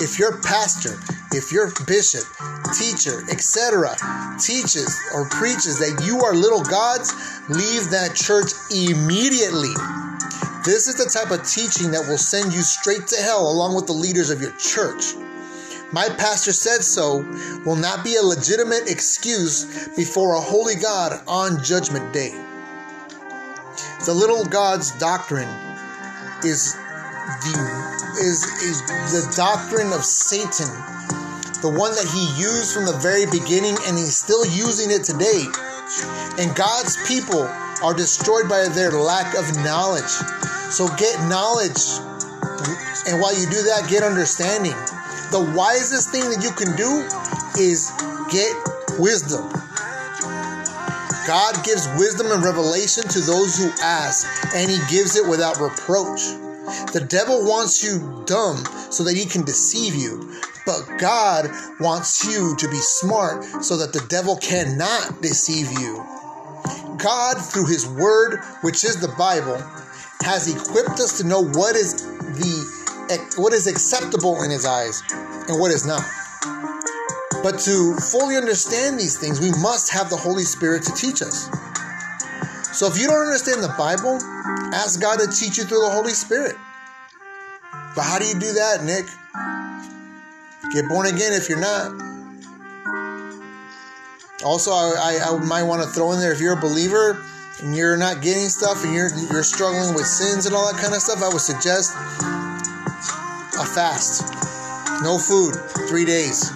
If 0.02 0.18
your 0.18 0.40
pastor, 0.40 0.96
if 1.36 1.52
your 1.52 1.72
bishop, 1.86 2.24
teacher, 2.72 3.20
etc., 3.30 3.96
teaches 4.40 4.98
or 5.12 5.28
preaches 5.28 5.78
that 5.78 6.02
you 6.06 6.24
are 6.24 6.34
little 6.34 6.64
gods, 6.64 7.12
leave 7.50 7.90
that 7.90 8.16
church 8.16 8.52
immediately. 8.70 9.76
This 10.64 10.88
is 10.88 10.96
the 10.96 11.10
type 11.12 11.30
of 11.30 11.46
teaching 11.46 11.90
that 11.90 12.08
will 12.08 12.16
send 12.16 12.54
you 12.54 12.62
straight 12.62 13.06
to 13.08 13.20
hell 13.20 13.50
along 13.50 13.74
with 13.74 13.86
the 13.86 13.92
leaders 13.92 14.30
of 14.30 14.40
your 14.40 14.56
church. 14.56 15.14
My 15.92 16.08
pastor 16.08 16.52
said 16.52 16.82
so 16.82 17.18
will 17.66 17.76
not 17.76 18.04
be 18.04 18.16
a 18.16 18.22
legitimate 18.22 18.88
excuse 18.90 19.88
before 19.96 20.34
a 20.34 20.40
holy 20.40 20.76
God 20.76 21.20
on 21.26 21.62
Judgment 21.62 22.14
Day. 22.14 22.49
The 24.06 24.14
little 24.14 24.44
God's 24.46 24.92
doctrine 24.92 25.48
is 26.42 26.74
the 26.74 27.90
is, 28.20 28.44
is 28.44 28.80
the 29.12 29.32
doctrine 29.36 29.92
of 29.92 30.04
Satan, 30.04 30.72
the 31.60 31.68
one 31.68 31.92
that 31.92 32.08
he 32.08 32.24
used 32.40 32.72
from 32.72 32.86
the 32.86 32.96
very 32.96 33.26
beginning 33.26 33.76
and 33.86 33.96
he's 33.96 34.16
still 34.16 34.44
using 34.44 34.90
it 34.90 35.04
today. 35.04 35.44
And 36.38 36.54
God's 36.56 36.96
people 37.06 37.42
are 37.82 37.94
destroyed 37.94 38.48
by 38.48 38.68
their 38.68 38.92
lack 38.92 39.36
of 39.36 39.44
knowledge. 39.64 40.10
So 40.72 40.88
get 40.96 41.20
knowledge. 41.28 42.00
And 43.06 43.20
while 43.20 43.36
you 43.36 43.44
do 43.52 43.62
that, 43.68 43.86
get 43.88 44.02
understanding. 44.02 44.76
The 45.30 45.52
wisest 45.56 46.10
thing 46.10 46.24
that 46.30 46.42
you 46.42 46.52
can 46.52 46.76
do 46.76 47.04
is 47.60 47.92
get 48.32 48.52
wisdom. 48.98 49.59
God 51.30 51.64
gives 51.64 51.86
wisdom 51.96 52.26
and 52.32 52.42
revelation 52.42 53.04
to 53.04 53.20
those 53.20 53.56
who 53.56 53.70
ask, 53.80 54.26
and 54.52 54.68
He 54.68 54.78
gives 54.90 55.14
it 55.14 55.30
without 55.30 55.60
reproach. 55.60 56.18
The 56.90 57.06
devil 57.08 57.44
wants 57.44 57.84
you 57.84 58.24
dumb 58.26 58.56
so 58.90 59.04
that 59.04 59.16
he 59.16 59.26
can 59.26 59.44
deceive 59.44 59.94
you, 59.94 60.40
but 60.66 60.98
God 60.98 61.48
wants 61.78 62.26
you 62.26 62.56
to 62.56 62.68
be 62.68 62.78
smart 62.78 63.44
so 63.62 63.76
that 63.76 63.92
the 63.92 64.04
devil 64.08 64.38
cannot 64.38 65.22
deceive 65.22 65.70
you. 65.78 66.04
God, 66.98 67.36
through 67.38 67.66
His 67.66 67.86
Word, 67.86 68.40
which 68.62 68.82
is 68.82 69.00
the 69.00 69.14
Bible, 69.16 69.62
has 70.22 70.52
equipped 70.52 70.98
us 70.98 71.16
to 71.18 71.24
know 71.24 71.44
what 71.44 71.76
is 71.76 72.02
the 72.02 73.30
what 73.36 73.52
is 73.52 73.68
acceptable 73.68 74.42
in 74.42 74.50
His 74.50 74.66
eyes 74.66 75.00
and 75.48 75.60
what 75.60 75.70
is 75.70 75.86
not. 75.86 76.02
But 77.42 77.58
to 77.60 77.96
fully 77.96 78.36
understand 78.36 78.98
these 78.98 79.18
things, 79.18 79.40
we 79.40 79.50
must 79.62 79.90
have 79.92 80.10
the 80.10 80.16
Holy 80.16 80.44
Spirit 80.44 80.82
to 80.84 80.92
teach 80.92 81.22
us. 81.22 81.48
So 82.76 82.86
if 82.86 82.98
you 82.98 83.06
don't 83.06 83.20
understand 83.20 83.62
the 83.62 83.74
Bible, 83.76 84.18
ask 84.74 85.00
God 85.00 85.18
to 85.20 85.26
teach 85.26 85.58
you 85.58 85.64
through 85.64 85.80
the 85.82 85.90
Holy 85.90 86.12
Spirit. 86.12 86.56
But 87.96 88.02
how 88.02 88.18
do 88.18 88.26
you 88.26 88.34
do 88.34 88.52
that, 88.52 88.84
Nick? 88.84 89.06
Get 90.72 90.88
born 90.88 91.06
again 91.06 91.32
if 91.32 91.48
you're 91.48 91.60
not. 91.60 91.90
Also, 94.44 94.70
I, 94.70 95.18
I, 95.20 95.34
I 95.34 95.38
might 95.44 95.64
want 95.64 95.82
to 95.82 95.88
throw 95.88 96.12
in 96.12 96.20
there 96.20 96.32
if 96.32 96.40
you're 96.40 96.56
a 96.56 96.60
believer 96.60 97.22
and 97.62 97.76
you're 97.76 97.96
not 97.96 98.22
getting 98.22 98.48
stuff 98.48 98.84
and 98.84 98.94
you're 98.94 99.10
you're 99.30 99.42
struggling 99.42 99.94
with 99.94 100.06
sins 100.06 100.46
and 100.46 100.54
all 100.54 100.72
that 100.72 100.80
kind 100.80 100.94
of 100.94 101.00
stuff, 101.00 101.22
I 101.22 101.28
would 101.28 101.42
suggest 101.42 101.94
a 103.58 103.66
fast. 103.66 104.22
No 105.02 105.18
food, 105.18 105.56
three 105.88 106.04
days. 106.04 106.50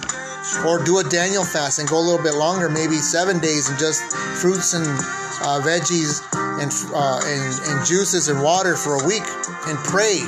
Or 0.65 0.83
do 0.83 0.99
a 0.99 1.03
Daniel 1.03 1.43
fast 1.43 1.79
and 1.79 1.89
go 1.89 1.97
a 1.97 2.05
little 2.05 2.23
bit 2.23 2.35
longer, 2.35 2.69
maybe 2.69 2.95
seven 2.95 3.39
days, 3.39 3.69
and 3.69 3.77
just 3.79 4.03
fruits 4.41 4.73
and 4.73 4.85
uh, 4.85 5.61
veggies 5.63 6.21
and, 6.61 6.71
uh, 6.93 7.19
and, 7.25 7.69
and 7.69 7.85
juices 7.85 8.29
and 8.29 8.41
water 8.41 8.75
for 8.75 8.95
a 8.95 9.05
week 9.05 9.23
and 9.67 9.77
pray. 9.79 10.21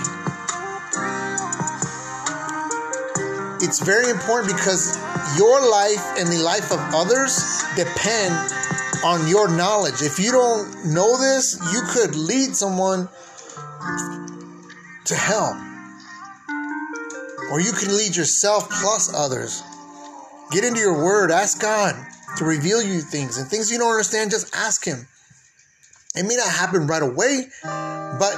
It's 3.62 3.80
very 3.80 4.10
important 4.10 4.56
because 4.56 4.98
your 5.38 5.60
life 5.70 6.04
and 6.18 6.28
the 6.30 6.42
life 6.44 6.72
of 6.72 6.80
others 6.94 7.64
depend 7.76 8.34
on 9.04 9.28
your 9.28 9.48
knowledge. 9.48 10.02
If 10.02 10.20
you 10.20 10.32
don't 10.32 10.94
know 10.94 11.18
this, 11.18 11.60
you 11.74 11.82
could 11.90 12.16
lead 12.16 12.56
someone 12.56 13.08
to 15.06 15.16
hell. 15.16 15.54
Or 17.52 17.62
you 17.62 17.72
can 17.72 17.96
lead 17.96 18.16
yourself 18.16 18.70
plus 18.70 19.14
others. 19.14 19.64
Get 20.52 20.64
into 20.64 20.80
your 20.80 21.04
word, 21.04 21.32
ask 21.32 21.62
God 21.62 21.96
to 22.38 22.46
reveal 22.46 22.82
you 22.82 23.02
things 23.02 23.38
and 23.38 23.48
things 23.50 23.72
you 23.72 23.78
don't 23.78 23.92
understand, 23.92 24.32
just 24.32 24.56
ask 24.56 24.86
Him. 24.86 25.08
It 26.16 26.24
may 26.24 26.36
not 26.36 26.50
happen 26.50 26.88
right 26.88 27.02
away, 27.02 27.48
but 27.64 28.36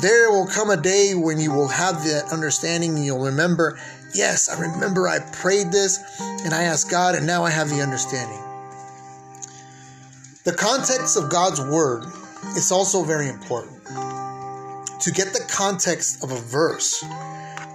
there 0.00 0.30
will 0.30 0.46
come 0.46 0.70
a 0.70 0.76
day 0.76 1.14
when 1.14 1.40
you 1.40 1.52
will 1.52 1.68
have 1.68 2.04
that 2.04 2.32
understanding 2.32 2.96
and 2.96 3.04
you'll 3.04 3.24
remember, 3.24 3.78
yes, 4.14 4.48
I 4.48 4.60
remember 4.60 5.08
I 5.08 5.20
prayed 5.20 5.72
this 5.72 5.98
and 6.20 6.52
I 6.52 6.64
asked 6.64 6.90
God, 6.90 7.14
and 7.14 7.26
now 7.26 7.44
I 7.44 7.50
have 7.50 7.70
the 7.70 7.80
understanding. 7.80 8.42
The 10.44 10.52
context 10.52 11.16
of 11.16 11.30
God's 11.30 11.60
word 11.60 12.04
is 12.56 12.70
also 12.70 13.02
very 13.02 13.28
important. 13.28 13.84
To 15.00 15.10
get 15.10 15.32
the 15.32 15.44
context 15.48 16.22
of 16.22 16.30
a 16.30 16.38
verse, 16.40 17.02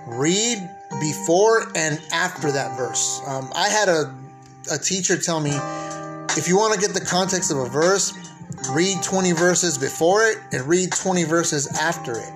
read 0.07 0.69
before 0.99 1.71
and 1.75 2.01
after 2.11 2.51
that 2.51 2.77
verse. 2.77 3.21
Um, 3.27 3.51
I 3.55 3.69
had 3.69 3.89
a, 3.89 4.13
a 4.71 4.77
teacher 4.77 5.17
tell 5.17 5.39
me 5.39 5.51
if 6.37 6.47
you 6.47 6.57
want 6.57 6.73
to 6.73 6.79
get 6.79 6.93
the 6.93 7.05
context 7.05 7.51
of 7.51 7.57
a 7.57 7.67
verse, 7.67 8.13
read 8.71 9.01
20 9.03 9.31
verses 9.33 9.77
before 9.77 10.23
it 10.25 10.37
and 10.51 10.61
read 10.63 10.91
20 10.91 11.23
verses 11.25 11.67
after 11.79 12.17
it. 12.17 12.31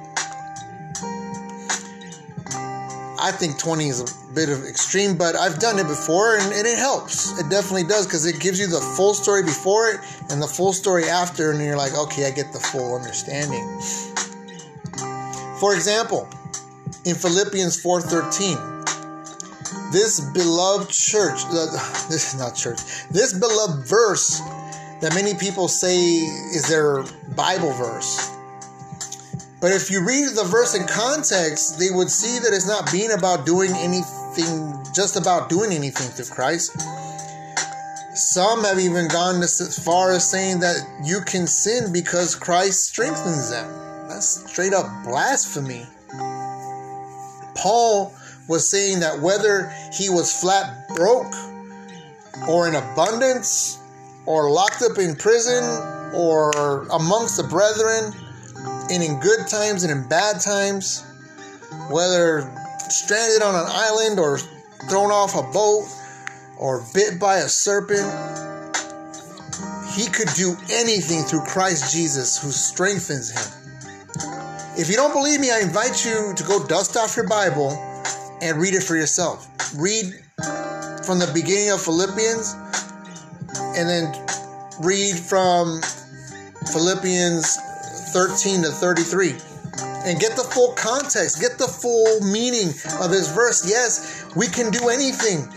I 3.17 3.31
think 3.31 3.57
20 3.57 3.87
is 3.87 4.01
a 4.01 4.33
bit 4.35 4.49
of 4.49 4.65
extreme, 4.65 5.17
but 5.17 5.35
I've 5.35 5.59
done 5.59 5.79
it 5.79 5.87
before 5.87 6.35
and, 6.35 6.53
and 6.53 6.67
it 6.67 6.77
helps. 6.77 7.39
It 7.39 7.49
definitely 7.49 7.85
does 7.85 8.05
because 8.05 8.25
it 8.25 8.39
gives 8.39 8.59
you 8.59 8.67
the 8.67 8.81
full 8.95 9.13
story 9.13 9.41
before 9.41 9.89
it 9.89 9.99
and 10.29 10.41
the 10.41 10.47
full 10.47 10.73
story 10.73 11.05
after, 11.05 11.51
and 11.51 11.59
you're 11.59 11.77
like, 11.77 11.97
okay, 11.97 12.27
I 12.27 12.31
get 12.31 12.51
the 12.53 12.59
full 12.59 12.95
understanding. 12.95 13.63
For 15.59 15.73
example, 15.73 16.27
in 17.05 17.15
Philippians 17.15 17.81
4:13, 17.81 18.57
this 19.91 20.19
beloved 20.19 20.89
church, 20.89 21.45
uh, 21.45 21.67
this 22.09 22.33
is 22.33 22.39
not 22.39 22.55
church, 22.55 22.79
this 23.11 23.33
beloved 23.33 23.85
verse 23.85 24.41
that 25.01 25.13
many 25.13 25.33
people 25.35 25.67
say 25.67 25.97
is 25.97 26.67
their 26.67 27.03
Bible 27.35 27.73
verse 27.73 28.31
but 29.65 29.71
if 29.71 29.89
you 29.89 30.05
read 30.05 30.29
the 30.35 30.43
verse 30.43 30.75
in 30.75 30.85
context, 30.85 31.79
they 31.79 31.89
would 31.89 32.11
see 32.11 32.37
that 32.37 32.53
it's 32.53 32.67
not 32.67 32.91
being 32.91 33.11
about 33.11 33.47
doing 33.47 33.71
anything, 33.77 34.77
just 34.93 35.15
about 35.15 35.49
doing 35.49 35.71
anything 35.71 36.07
through 36.09 36.25
Christ. 36.25 36.79
Some 38.13 38.63
have 38.63 38.79
even 38.79 39.07
gone 39.07 39.41
as 39.41 39.83
far 39.83 40.11
as 40.11 40.29
saying 40.29 40.59
that 40.59 40.75
you 41.03 41.19
can 41.21 41.47
sin 41.47 41.91
because 41.91 42.35
Christ 42.35 42.85
strengthens 42.85 43.49
them. 43.49 44.07
That's 44.07 44.47
straight 44.51 44.73
up 44.73 44.85
blasphemy. 45.03 45.87
Paul 47.55 48.13
was 48.47 48.69
saying 48.69 48.99
that 48.99 49.19
whether 49.19 49.73
he 49.91 50.09
was 50.09 50.31
flat 50.31 50.87
broke 50.89 51.33
or 52.47 52.67
in 52.67 52.75
abundance 52.75 53.79
or 54.25 54.51
locked 54.51 54.81
up 54.81 54.97
in 54.97 55.15
prison 55.15 55.63
or 56.13 56.87
amongst 56.89 57.37
the 57.37 57.43
brethren, 57.43 58.13
and 58.89 59.03
in 59.03 59.19
good 59.19 59.47
times 59.47 59.83
and 59.83 59.91
in 59.91 60.07
bad 60.07 60.39
times, 60.39 61.03
whether 61.89 62.41
stranded 62.89 63.41
on 63.41 63.55
an 63.55 63.65
island 63.67 64.19
or 64.19 64.37
thrown 64.89 65.11
off 65.11 65.35
a 65.35 65.43
boat 65.51 65.85
or 66.57 66.85
bit 66.93 67.19
by 67.19 67.37
a 67.37 67.49
serpent, 67.49 68.05
he 69.95 70.07
could 70.07 70.29
do 70.35 70.55
anything 70.71 71.23
through 71.23 71.41
Christ 71.41 71.91
Jesus 71.91 72.37
who 72.41 72.51
strengthens 72.51 73.31
him. 73.31 73.74
If 74.77 74.89
you 74.89 74.97
don't 74.97 75.13
believe 75.13 75.39
me, 75.39 75.51
I 75.51 75.61
invite 75.61 76.03
you 76.03 76.33
to 76.35 76.43
go 76.43 76.67
dust 76.67 76.97
off 76.97 77.15
your 77.15 77.29
Bible 77.29 77.71
and 78.41 78.57
read 78.57 78.73
it 78.73 78.83
for 78.83 78.97
yourself. 78.97 79.47
Read 79.77 80.13
from 81.05 81.17
the 81.17 81.31
beginning 81.33 81.71
of 81.71 81.81
Philippians 81.81 82.53
and 83.79 83.87
then 83.87 84.11
read 84.81 85.15
from 85.15 85.79
Philippians 86.73 87.55
13 88.11 88.63
to 88.63 88.69
33 88.69 89.35
and 90.03 90.19
get 90.19 90.35
the 90.35 90.43
full 90.43 90.73
context, 90.73 91.39
get 91.39 91.57
the 91.57 91.67
full 91.67 92.19
meaning 92.19 92.67
of 92.99 93.11
this 93.11 93.31
verse. 93.33 93.65
Yes, 93.65 94.25
we 94.35 94.47
can 94.47 94.71
do 94.71 94.89
anything. 94.89 95.47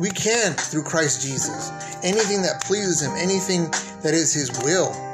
We 0.00 0.08
can 0.08 0.54
through 0.54 0.84
Christ 0.84 1.20
Jesus. 1.20 1.70
Anything 2.02 2.40
that 2.42 2.62
pleases 2.64 3.02
him, 3.02 3.12
anything 3.12 3.70
that 4.02 4.14
is 4.14 4.32
his 4.32 4.50
will. 4.64 5.13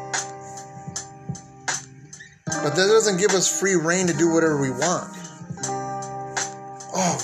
But 2.63 2.77
that 2.77 2.87
doesn't 2.89 3.19
give 3.19 3.31
us 3.31 3.61
free 3.61 3.75
reign 3.75 4.07
to 4.07 4.13
do 4.13 4.31
whatever 4.31 4.61
we 4.61 4.71
want. 4.71 5.09
Oh, 6.93 7.19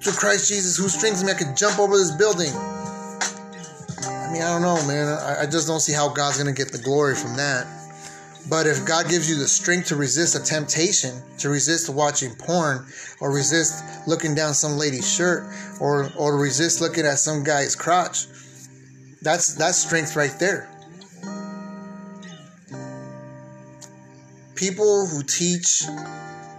through 0.00 0.12
Christ 0.12 0.48
Jesus 0.48 0.76
who 0.76 0.88
strengthens 0.88 1.24
me, 1.24 1.32
I 1.32 1.34
could 1.34 1.56
jump 1.56 1.78
over 1.78 1.96
this 1.96 2.10
building 2.10 2.52
I 4.26 4.32
mean, 4.32 4.42
I 4.42 4.48
don't 4.48 4.62
know, 4.62 4.84
man. 4.88 5.06
I, 5.06 5.42
I 5.42 5.46
just 5.46 5.68
don't 5.68 5.78
see 5.78 5.92
how 5.92 6.08
God's 6.08 6.42
going 6.42 6.52
to 6.52 6.64
get 6.64 6.72
the 6.72 6.82
glory 6.82 7.14
from 7.14 7.36
that. 7.36 7.66
But 8.50 8.66
if 8.66 8.84
God 8.84 9.08
gives 9.08 9.28
you 9.30 9.36
the 9.36 9.46
strength 9.46 9.88
to 9.88 9.96
resist 9.96 10.34
a 10.34 10.42
temptation, 10.42 11.22
to 11.38 11.48
resist 11.48 11.88
watching 11.88 12.34
porn, 12.34 12.86
or 13.20 13.32
resist 13.32 14.08
looking 14.08 14.34
down 14.34 14.54
some 14.54 14.78
lady's 14.78 15.08
shirt, 15.08 15.52
or 15.80 16.10
or 16.16 16.38
resist 16.38 16.80
looking 16.80 17.06
at 17.06 17.18
some 17.18 17.44
guy's 17.44 17.76
crotch, 17.76 18.26
that's 19.22 19.54
that's 19.54 19.78
strength 19.78 20.16
right 20.16 20.34
there. 20.38 20.68
People 24.56 25.06
who 25.06 25.22
teach 25.22 25.82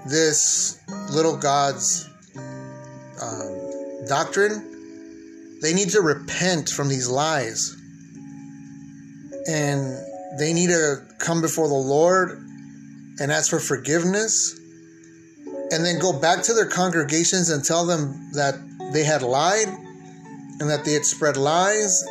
this 0.05 0.79
little 1.12 1.36
God's 1.36 2.10
um, 3.21 4.05
doctrine 4.07 4.77
they 5.62 5.73
need 5.73 5.89
to 5.89 6.01
repent 6.01 6.69
from 6.69 6.88
these 6.88 7.07
lies. 7.07 7.75
And 9.47 9.97
they 10.38 10.53
need 10.53 10.67
to 10.67 10.97
come 11.19 11.41
before 11.41 11.67
the 11.67 11.73
Lord 11.73 12.43
and 13.19 13.31
ask 13.31 13.49
for 13.49 13.60
forgiveness. 13.60 14.60
And 15.71 15.86
then 15.86 15.99
go 15.99 16.17
back 16.17 16.43
to 16.43 16.53
their 16.53 16.67
congregations 16.67 17.49
and 17.49 17.63
tell 17.63 17.86
them 17.86 18.31
that 18.33 18.55
they 18.93 19.03
had 19.03 19.21
lied 19.21 19.67
and 19.67 20.69
that 20.69 20.86
they 20.86 20.93
had 20.93 21.05
spread 21.05 21.38
lies 21.38 22.03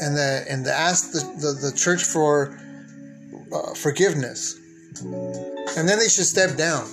and 0.00 0.16
that 0.16 0.46
and 0.48 0.66
ask 0.66 1.12
the, 1.12 1.20
the, 1.20 1.70
the 1.70 1.76
church 1.76 2.04
for 2.04 2.58
uh, 3.52 3.74
forgiveness. 3.74 4.59
And 4.98 5.88
then 5.88 5.98
they 5.98 6.08
should 6.08 6.26
step 6.26 6.56
down 6.56 6.86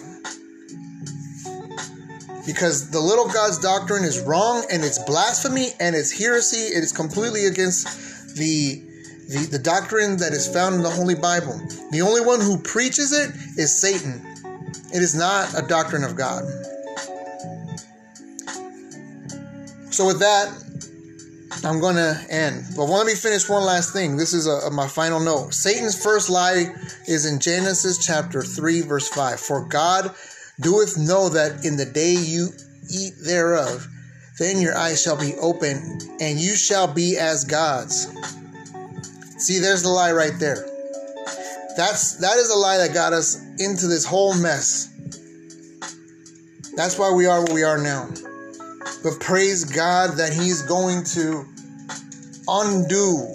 because 2.47 2.89
the 2.91 2.99
little 2.99 3.27
God's 3.27 3.59
doctrine 3.59 4.05
is 4.05 4.21
wrong 4.21 4.65
and 4.71 4.83
it's 4.83 5.03
blasphemy 5.03 5.67
and 5.79 5.95
it's 5.95 6.17
heresy. 6.17 6.73
It 6.73 6.83
is 6.83 6.93
completely 6.93 7.45
against 7.45 8.35
the, 8.37 8.81
the, 9.27 9.47
the 9.51 9.59
doctrine 9.59 10.17
that 10.17 10.31
is 10.31 10.47
found 10.47 10.75
in 10.75 10.81
the 10.81 10.89
Holy 10.89 11.15
Bible. 11.15 11.59
The 11.91 12.01
only 12.01 12.21
one 12.21 12.39
who 12.39 12.57
preaches 12.57 13.11
it 13.11 13.31
is 13.59 13.79
Satan. 13.79 14.25
It 14.93 15.01
is 15.01 15.13
not 15.13 15.53
a 15.61 15.67
doctrine 15.67 16.05
of 16.05 16.15
God. 16.15 16.45
So 19.91 20.05
with 20.05 20.19
that, 20.19 20.53
I'm 21.63 21.79
going 21.79 21.95
to 21.95 22.25
end. 22.29 22.63
But 22.75 22.85
let 22.85 23.05
me 23.05 23.13
finish 23.13 23.49
one 23.49 23.63
last 23.63 23.93
thing. 23.93 24.17
This 24.17 24.33
is 24.33 24.47
a, 24.47 24.67
a, 24.67 24.71
my 24.71 24.87
final 24.87 25.19
note. 25.19 25.53
Satan's 25.53 26.01
first 26.01 26.29
lie 26.29 26.73
is 27.07 27.25
in 27.25 27.39
Genesis 27.39 28.05
chapter 28.05 28.41
3, 28.41 28.81
verse 28.81 29.07
5. 29.07 29.39
For 29.39 29.65
God 29.65 30.13
doeth 30.59 30.97
know 30.97 31.29
that 31.29 31.65
in 31.65 31.77
the 31.77 31.85
day 31.85 32.13
you 32.13 32.49
eat 32.89 33.13
thereof, 33.23 33.87
then 34.39 34.61
your 34.61 34.77
eyes 34.77 35.01
shall 35.01 35.19
be 35.19 35.33
open, 35.41 35.99
and 36.19 36.39
you 36.39 36.55
shall 36.55 36.87
be 36.87 37.17
as 37.17 37.43
gods. 37.43 38.07
See, 39.37 39.59
there's 39.59 39.83
the 39.83 39.89
lie 39.89 40.11
right 40.11 40.37
there. 40.39 40.65
That's 41.75 42.17
that 42.17 42.37
is 42.37 42.49
a 42.49 42.57
lie 42.57 42.77
that 42.77 42.93
got 42.93 43.13
us 43.13 43.39
into 43.59 43.87
this 43.87 44.03
whole 44.03 44.33
mess. 44.35 44.91
That's 46.75 46.97
why 46.97 47.11
we 47.11 47.25
are 47.25 47.43
where 47.43 47.53
we 47.53 47.63
are 47.63 47.77
now. 47.77 48.09
But 49.07 49.21
praise 49.21 49.63
God 49.63 50.17
that 50.17 50.33
He's 50.33 50.63
going 50.63 51.05
to 51.15 51.45
undo 52.45 53.33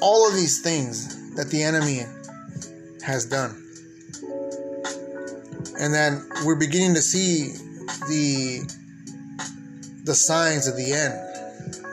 all 0.00 0.28
of 0.28 0.34
these 0.34 0.60
things 0.62 1.36
that 1.36 1.48
the 1.48 1.62
enemy 1.62 2.00
has 3.04 3.24
done. 3.24 3.50
And 5.78 5.94
then 5.94 6.28
we're 6.44 6.58
beginning 6.58 6.94
to 6.94 7.02
see 7.02 7.52
the 8.08 8.68
the 10.02 10.14
signs 10.14 10.66
of 10.66 10.76
the 10.76 10.92
end. 10.92 11.14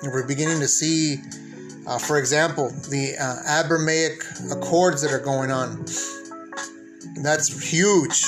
And 0.02 0.12
we're 0.12 0.26
beginning 0.26 0.60
to 0.62 0.68
see, 0.68 1.18
uh, 1.86 2.00
for 2.00 2.18
example, 2.18 2.70
the 2.90 3.14
uh, 3.22 4.58
accords 4.58 5.04
that 5.04 5.12
are 5.12 5.20
going 5.20 5.52
on. 5.52 5.86
That's 7.22 7.70
huge. 7.70 8.26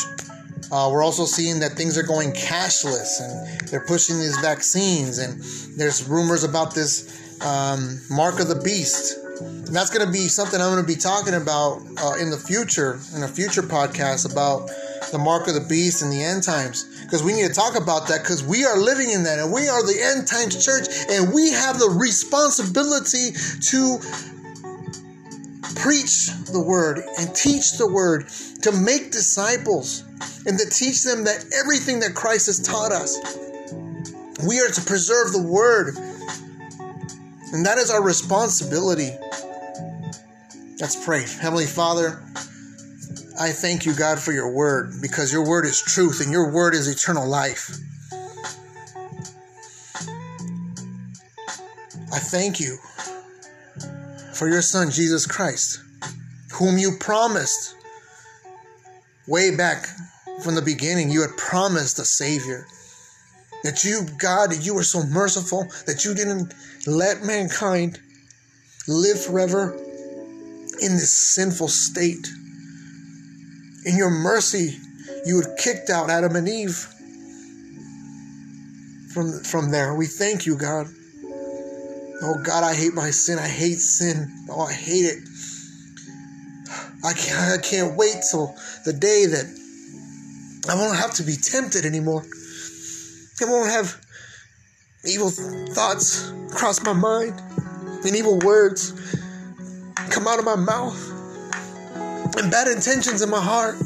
Uh, 0.72 0.90
we're 0.92 1.04
also 1.04 1.26
seeing 1.26 1.60
that 1.60 1.74
things 1.74 1.98
are 1.98 2.04
going 2.04 2.32
cashless 2.32 3.20
and 3.22 3.68
they're 3.68 3.86
pushing 3.86 4.18
these 4.18 4.38
vaccines, 4.38 5.18
and 5.18 5.42
there's 5.78 6.08
rumors 6.08 6.44
about 6.44 6.74
this 6.74 7.20
um, 7.46 8.00
mark 8.10 8.40
of 8.40 8.48
the 8.48 8.56
beast. 8.56 9.18
And 9.42 9.76
that's 9.76 9.90
going 9.90 10.06
to 10.06 10.12
be 10.12 10.28
something 10.28 10.62
I'm 10.62 10.72
going 10.72 10.84
to 10.84 10.88
be 10.88 11.00
talking 11.00 11.34
about 11.34 11.82
uh, 12.02 12.14
in 12.20 12.30
the 12.30 12.38
future, 12.38 13.00
in 13.16 13.24
a 13.24 13.28
future 13.28 13.64
podcast 13.64 14.32
about 14.32 14.70
the 15.12 15.18
mark 15.18 15.48
of 15.48 15.56
the 15.56 15.66
beast 15.68 16.04
and 16.04 16.12
the 16.12 16.24
end 16.24 16.44
times. 16.44 16.86
Because 17.04 17.24
we 17.24 17.34
need 17.34 17.48
to 17.48 17.54
talk 17.54 17.76
about 17.76 18.08
that 18.08 18.22
because 18.22 18.44
we 18.44 18.64
are 18.64 18.78
living 18.78 19.10
in 19.12 19.24
that 19.24 19.40
and 19.40 19.52
we 19.52 19.68
are 19.68 19.84
the 19.84 20.00
end 20.00 20.28
times 20.28 20.64
church 20.64 20.88
and 21.10 21.34
we 21.34 21.52
have 21.52 21.80
the 21.80 21.90
responsibility 21.90 23.32
to 23.72 24.00
preach 25.76 26.30
the 26.52 26.62
word 26.62 27.04
and 27.20 27.36
teach 27.36 27.78
the 27.78 27.88
word, 27.88 28.28
to 28.62 28.72
make 28.72 29.12
disciples 29.12 30.04
and 30.46 30.58
to 30.58 30.70
teach 30.70 31.04
them 31.04 31.24
that 31.26 31.46
everything 31.54 32.00
that 32.00 32.14
Christ 32.14 32.46
has 32.48 32.60
taught 32.60 32.92
us. 32.92 33.18
We 34.48 34.60
are 34.60 34.70
to 34.70 34.82
preserve 34.82 35.34
the 35.34 35.42
word. 35.42 35.96
And 37.54 37.66
that 37.66 37.78
is 37.78 37.90
our 37.92 38.02
responsibility. 38.02 39.12
Let's 40.80 41.04
pray. 41.04 41.26
Heavenly 41.42 41.66
Father, 41.66 42.24
I 43.40 43.50
thank 43.50 43.86
you, 43.86 43.94
God, 43.94 44.20
for 44.20 44.32
your 44.32 44.52
word 44.52 44.94
because 45.02 45.32
your 45.32 45.48
word 45.48 45.66
is 45.66 45.82
truth 45.82 46.22
and 46.22 46.32
your 46.32 46.52
word 46.52 46.74
is 46.74 46.88
eternal 46.88 47.28
life. 47.28 47.78
I 52.14 52.20
thank 52.20 52.60
you 52.60 52.78
for 54.42 54.50
your 54.50 54.64
Son, 54.64 54.90
Jesus 54.90 55.28
Christ, 55.28 55.84
whom 56.54 56.80
you 56.80 56.98
promised 57.00 57.76
way 59.28 59.56
back 59.56 59.86
from 60.44 60.56
the 60.56 60.64
beginning. 60.64 61.12
You 61.12 61.22
had 61.22 61.38
promised 61.38 62.00
a 62.00 62.06
Savior. 62.06 62.66
That 63.64 63.84
you, 63.84 64.02
God, 64.18 64.50
that 64.50 64.66
you 64.66 64.74
were 64.74 64.82
so 64.82 65.04
merciful 65.04 65.68
that 65.86 66.06
you 66.06 66.16
didn't 66.16 66.56
let 66.88 67.24
mankind 67.24 68.00
live 68.88 69.24
forever 69.24 69.74
in 69.76 70.94
this 70.94 71.36
sinful 71.36 71.68
state. 71.68 72.28
In 73.86 73.96
your 73.96 74.10
mercy, 74.10 74.76
you 75.24 75.40
had 75.40 75.56
kicked 75.60 75.92
out 75.92 76.10
Adam 76.10 76.36
and 76.36 76.50
Eve 76.50 76.88
from, 79.14 79.44
from 79.44 79.70
there. 79.70 79.94
We 79.94 80.08
thank 80.08 80.48
you, 80.48 80.58
God. 80.58 80.88
Oh 82.24 82.42
God, 82.44 82.64
I 82.64 82.76
hate 82.76 82.94
my 82.94 83.10
sin. 83.10 83.40
I 83.40 83.48
hate 83.48 83.80
sin. 83.80 84.46
Oh, 84.50 84.62
I 84.62 84.74
hate 84.74 85.06
it. 85.06 85.20
I 87.04 87.14
can't, 87.14 87.40
I 87.40 87.58
can't 87.58 87.98
wait 87.98 88.18
till 88.30 88.56
the 88.86 88.94
day 88.94 89.26
that 89.26 89.46
I 90.70 90.76
won't 90.76 90.98
have 90.98 91.14
to 91.16 91.24
be 91.24 91.36
tempted 91.36 91.86
anymore. 91.86 92.24
I 93.42 93.46
won't 93.46 93.72
have 93.72 94.00
evil 95.04 95.32
thoughts 95.32 96.32
cross 96.52 96.84
my 96.84 96.94
mind 96.94 97.42
and 98.06 98.16
evil 98.16 98.38
words 98.40 98.94
come 100.12 100.28
out 100.28 100.38
of 100.38 100.46
my 100.46 100.56
mouth 100.56 100.96
and 102.38 102.52
bad 102.52 102.68
intentions 102.68 103.24
in 103.24 103.30
my 103.32 103.42
heart. 103.42 103.80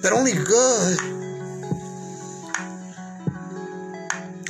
That 0.00 0.12
only 0.12 0.32
good 0.32 1.13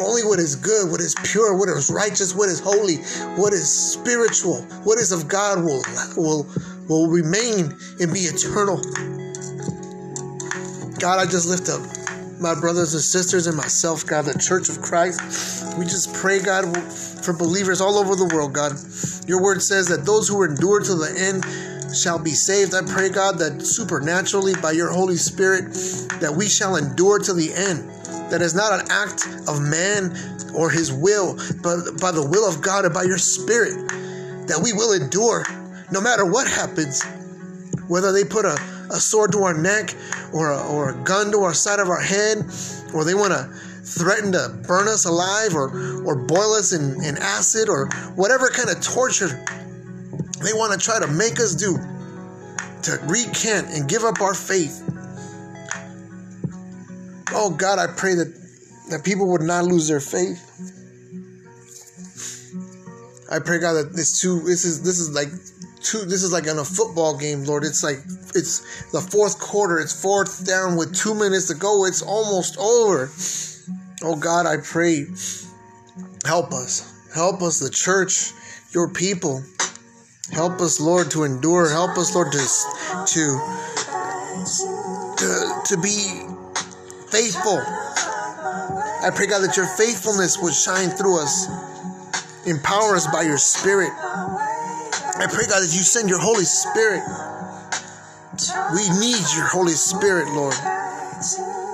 Only 0.01 0.25
what 0.25 0.39
is 0.41 0.57
good, 0.57 0.91
what 0.91 1.01
is 1.01 1.15
pure, 1.25 1.57
what 1.57 1.69
is 1.69 1.91
righteous, 1.91 2.35
what 2.35 2.49
is 2.49 2.59
holy, 2.59 2.97
what 3.41 3.53
is 3.53 3.69
spiritual, 3.69 4.63
what 4.83 4.99
is 4.99 5.13
of 5.13 5.29
God 5.29 5.63
will 5.63 5.83
will 6.17 6.47
will 6.89 7.09
remain 7.09 7.77
and 8.01 8.13
be 8.13 8.27
eternal. 8.27 8.83
God, 10.99 11.19
I 11.19 11.27
just 11.27 11.47
lift 11.49 11.69
up 11.69 11.81
my 12.41 12.59
brothers 12.59 12.95
and 12.95 13.03
sisters 13.03 13.47
and 13.47 13.57
myself, 13.57 14.05
God, 14.07 14.25
the 14.25 14.39
Church 14.39 14.69
of 14.69 14.83
Christ. 14.83 15.79
We 15.79 15.85
just 15.85 16.13
pray, 16.15 16.41
God, 16.43 16.65
for 17.25 17.33
believers 17.33 17.81
all 17.81 17.97
over 17.97 18.17
the 18.17 18.27
world, 18.35 18.53
God. 18.53 18.73
Your 19.29 19.43
word 19.43 19.63
says 19.63 19.87
that 19.89 20.05
those 20.05 20.29
who 20.29 20.43
endure 20.43 20.81
to 20.81 20.95
the 20.95 21.15
end 21.17 21.45
shall 21.95 22.19
be 22.19 22.31
saved. 22.31 22.75
I 22.75 22.83
pray, 22.83 23.09
God, 23.09 23.39
that 23.39 23.63
supernaturally 23.63 24.55
by 24.61 24.73
your 24.73 24.91
Holy 24.91 25.17
Spirit, 25.17 25.73
that 26.21 26.35
we 26.37 26.49
shall 26.49 26.77
endure 26.77 27.19
to 27.21 27.33
the 27.33 27.53
end 27.55 27.89
that 28.31 28.43
is 28.43 28.55
not 28.55 28.73
an 28.73 28.87
act 28.91 29.27
of 29.49 29.61
man 29.63 30.17
or 30.55 30.71
his 30.71 30.93
will, 30.93 31.35
but 31.63 32.01
by 32.01 32.11
the 32.11 32.27
will 32.27 32.49
of 32.49 32.63
God 32.63 32.85
and 32.85 32.95
by 32.95 33.03
your 33.03 33.19
spirit, 33.19 33.89
that 34.49 34.61
we 34.63 34.73
will 34.73 34.93
endure 34.93 35.45
no 35.91 36.01
matter 36.01 36.25
what 36.25 36.47
happens. 36.47 37.05
Whether 37.87 38.13
they 38.13 38.25
put 38.25 38.45
a, 38.45 38.55
a 38.91 38.99
sword 38.99 39.33
to 39.33 39.43
our 39.43 39.55
neck 39.55 39.95
or 40.33 40.53
a, 40.53 40.67
or 40.69 40.91
a 40.91 41.05
gun 41.05 41.33
to 41.33 41.41
our 41.41 41.55
side 41.55 41.81
of 41.81 41.89
our 41.89 42.01
head, 42.01 42.39
or 42.95 43.05
they 43.05 43.15
want 43.15 43.33
to 43.33 43.45
threaten 43.85 44.33
to 44.33 44.49
burn 44.67 44.89
us 44.89 45.05
alive 45.05 45.55
or, 45.55 45.69
or 46.05 46.17
boil 46.17 46.55
us 46.55 46.73
in, 46.73 47.05
in 47.05 47.19
acid 47.19 47.69
or 47.69 47.89
whatever 48.17 48.49
kind 48.49 48.71
of 48.71 48.81
torture 48.81 49.45
they 50.45 50.53
want 50.53 50.73
to 50.73 50.79
try 50.79 51.01
to 51.01 51.07
make 51.07 51.41
us 51.41 51.55
do 51.55 51.77
to 52.83 52.99
recant 53.07 53.69
and 53.71 53.89
give 53.89 54.05
up 54.05 54.21
our 54.21 54.35
faith 54.35 54.83
Oh 57.37 57.51
God, 57.51 57.81
I 57.81 57.89
pray 57.89 58.15
that 58.15 58.33
that 58.91 59.03
people 59.03 59.27
would 59.33 59.43
not 59.43 59.65
lose 59.65 59.89
their 59.89 60.01
faith. 60.01 60.41
I 63.31 63.41
pray 63.41 63.59
God 63.59 63.73
that 63.73 63.93
this 63.93 64.21
too 64.21 64.41
this 64.41 64.65
is 64.65 64.83
this 64.83 65.01
is 65.01 65.11
like 65.13 65.29
two 65.83 66.05
this 66.05 66.23
is 66.23 66.33
like 66.33 66.47
in 66.47 66.59
a 66.59 66.65
football 66.65 67.19
game, 67.19 67.43
Lord. 67.43 67.65
It's 67.65 67.83
like 67.83 67.97
it's 68.37 68.91
the 68.93 69.01
fourth 69.01 69.41
quarter, 69.41 69.81
it's 69.81 70.01
fourth 70.01 70.47
down 70.47 70.77
with 70.77 70.95
two 70.95 71.15
minutes 71.15 71.49
to 71.49 71.55
go, 71.55 71.87
it's 71.87 72.03
almost 72.03 72.57
over. 72.57 73.11
Oh 74.05 74.15
God, 74.15 74.47
I 74.47 74.59
pray. 74.59 75.07
Help 76.25 76.53
us. 76.53 76.93
Help 77.15 77.43
us, 77.43 77.59
the 77.59 77.71
church, 77.71 78.33
your 78.73 78.89
people. 78.89 79.43
Help 80.33 80.61
us, 80.61 80.81
Lord, 80.81 81.11
to 81.13 81.25
endure. 81.25 81.71
Help 81.71 81.99
us, 81.99 82.15
Lord, 82.15 82.33
to 82.33 82.39
to 83.07 83.39
to, 85.17 85.61
to 85.67 85.77
be 85.81 86.25
faithful. 87.09 87.61
I 87.61 89.11
pray, 89.15 89.27
God, 89.27 89.41
that 89.41 89.57
your 89.57 89.67
faithfulness 89.67 90.39
would 90.41 90.55
shine 90.55 90.91
through 90.91 91.21
us. 91.21 91.49
Empower 92.47 92.97
us 92.97 93.07
by 93.13 93.23
your 93.23 93.39
Spirit. 93.39 93.91
I 93.93 95.27
pray, 95.31 95.47
God, 95.47 95.61
that 95.61 95.73
you 95.73 95.83
send 95.83 96.09
your 96.09 96.19
Holy 96.19 96.45
Spirit. 96.45 97.03
We 98.73 98.89
need 98.99 99.23
your 99.37 99.47
Holy 99.47 99.73
Spirit, 99.73 100.27
Lord. 100.29 100.55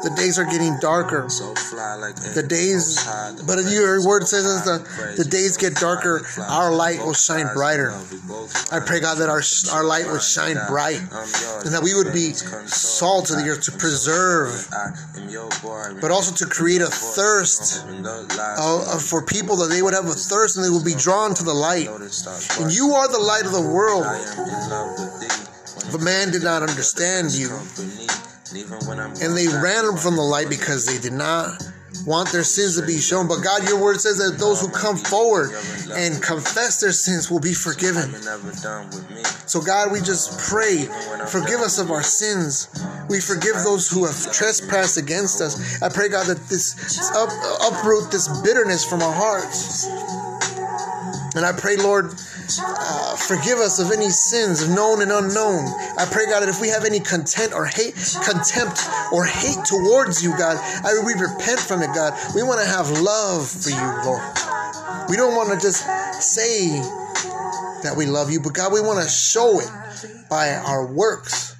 The 0.02 0.10
days 0.16 0.38
are 0.38 0.44
getting 0.44 0.78
darker. 0.80 1.22
The 1.28 2.44
days, 2.46 2.96
but 3.46 3.58
your 3.70 4.06
word 4.06 4.26
says 4.26 4.46
as 4.46 4.64
the, 4.64 5.14
the 5.16 5.24
days 5.24 5.56
get 5.56 5.74
darker, 5.76 6.22
our 6.48 6.72
light 6.72 6.98
will 6.98 7.12
shine 7.14 7.46
brighter. 7.54 7.92
I 8.72 8.80
pray, 8.80 9.00
God, 9.00 9.18
that 9.18 9.28
our, 9.28 9.42
our 9.72 9.84
light 9.84 10.06
would 10.06 10.22
shine 10.22 10.56
bright 10.68 11.00
and 11.00 11.74
that 11.74 11.80
we 11.82 11.94
would 11.94 12.12
be 12.12 12.32
salt 12.32 13.26
to 13.26 13.34
the 13.34 13.48
earth 13.48 13.62
to 13.64 13.72
preserve, 13.72 14.68
but 16.00 16.10
also 16.10 16.34
to 16.44 16.50
create 16.50 16.80
a 16.80 16.86
thirst 16.86 17.84
uh, 18.04 18.98
for 18.98 19.24
people 19.24 19.56
that 19.56 19.68
they 19.68 19.82
would 19.82 19.94
have 19.94 20.06
a 20.06 20.16
thirst 20.16 20.56
and 20.56 20.64
they 20.64 20.70
would 20.70 20.84
be 20.84 20.94
drawn 20.94 21.34
to 21.34 21.44
the 21.44 21.54
light. 21.54 21.88
And 22.60 22.72
you 22.72 22.92
are 22.92 23.08
the 23.08 23.18
light 23.18 23.44
of 23.44 23.52
the 23.52 23.60
world. 23.60 24.04
But 25.92 26.00
man 26.00 26.30
did 26.30 26.42
not 26.42 26.62
understand 26.62 27.32
you. 27.32 27.50
And 29.22 29.36
they 29.36 29.48
ran 29.48 29.96
from 29.96 30.16
the 30.16 30.22
light 30.22 30.48
because 30.48 30.86
they 30.86 30.98
did 30.98 31.12
not 31.12 31.62
want 32.06 32.30
their 32.32 32.44
sins 32.44 32.80
to 32.80 32.86
be 32.86 32.98
shown. 32.98 33.28
But 33.28 33.40
God, 33.40 33.68
your 33.68 33.80
word 33.80 34.00
says 34.00 34.18
that 34.18 34.38
those 34.38 34.60
who 34.60 34.68
come 34.70 34.96
forward 34.96 35.50
and 35.92 36.22
confess 36.22 36.80
their 36.80 36.92
sins 36.92 37.30
will 37.30 37.40
be 37.40 37.52
forgiven. 37.52 38.14
So, 39.46 39.60
God, 39.60 39.92
we 39.92 40.00
just 40.00 40.38
pray, 40.38 40.86
forgive 41.28 41.60
us 41.60 41.78
of 41.78 41.90
our 41.90 42.02
sins. 42.02 42.68
We 43.08 43.20
forgive 43.20 43.56
those 43.64 43.90
who 43.90 44.06
have 44.06 44.32
trespassed 44.32 44.96
against 44.96 45.40
us. 45.40 45.82
I 45.82 45.88
pray, 45.88 46.08
God, 46.08 46.26
that 46.26 46.38
this 46.48 47.10
up, 47.14 47.30
uproot 47.72 48.10
this 48.10 48.28
bitterness 48.42 48.84
from 48.84 49.02
our 49.02 49.12
hearts. 49.12 49.86
And 51.34 51.44
I 51.44 51.52
pray, 51.52 51.76
Lord, 51.76 52.12
uh, 52.58 53.16
forgive 53.16 53.58
us 53.58 53.78
of 53.78 53.92
any 53.92 54.10
sins, 54.10 54.68
known 54.68 55.02
and 55.02 55.12
unknown. 55.12 55.66
I 55.98 56.06
pray, 56.10 56.26
God, 56.26 56.40
that 56.40 56.48
if 56.48 56.60
we 56.60 56.68
have 56.68 56.84
any 56.84 57.00
content 57.00 57.52
or 57.52 57.66
hate, 57.66 57.94
contempt 58.24 58.80
or 59.12 59.24
hate 59.24 59.64
towards 59.64 60.22
you, 60.22 60.30
God, 60.36 60.56
I 60.84 60.90
we 61.04 61.14
repent 61.14 61.60
from 61.60 61.82
it, 61.82 61.94
God. 61.94 62.14
We 62.34 62.42
want 62.42 62.60
to 62.60 62.66
have 62.66 62.90
love 62.90 63.48
for 63.48 63.70
you, 63.70 63.88
Lord. 64.04 64.22
We 65.08 65.16
don't 65.16 65.34
want 65.34 65.50
to 65.50 65.58
just 65.60 65.84
say 66.22 66.68
that 67.82 67.94
we 67.96 68.06
love 68.06 68.30
you, 68.30 68.40
but 68.40 68.54
God, 68.54 68.72
we 68.72 68.80
want 68.80 69.02
to 69.02 69.08
show 69.08 69.60
it 69.60 69.70
by 70.28 70.54
our 70.54 70.86
works. 70.86 71.56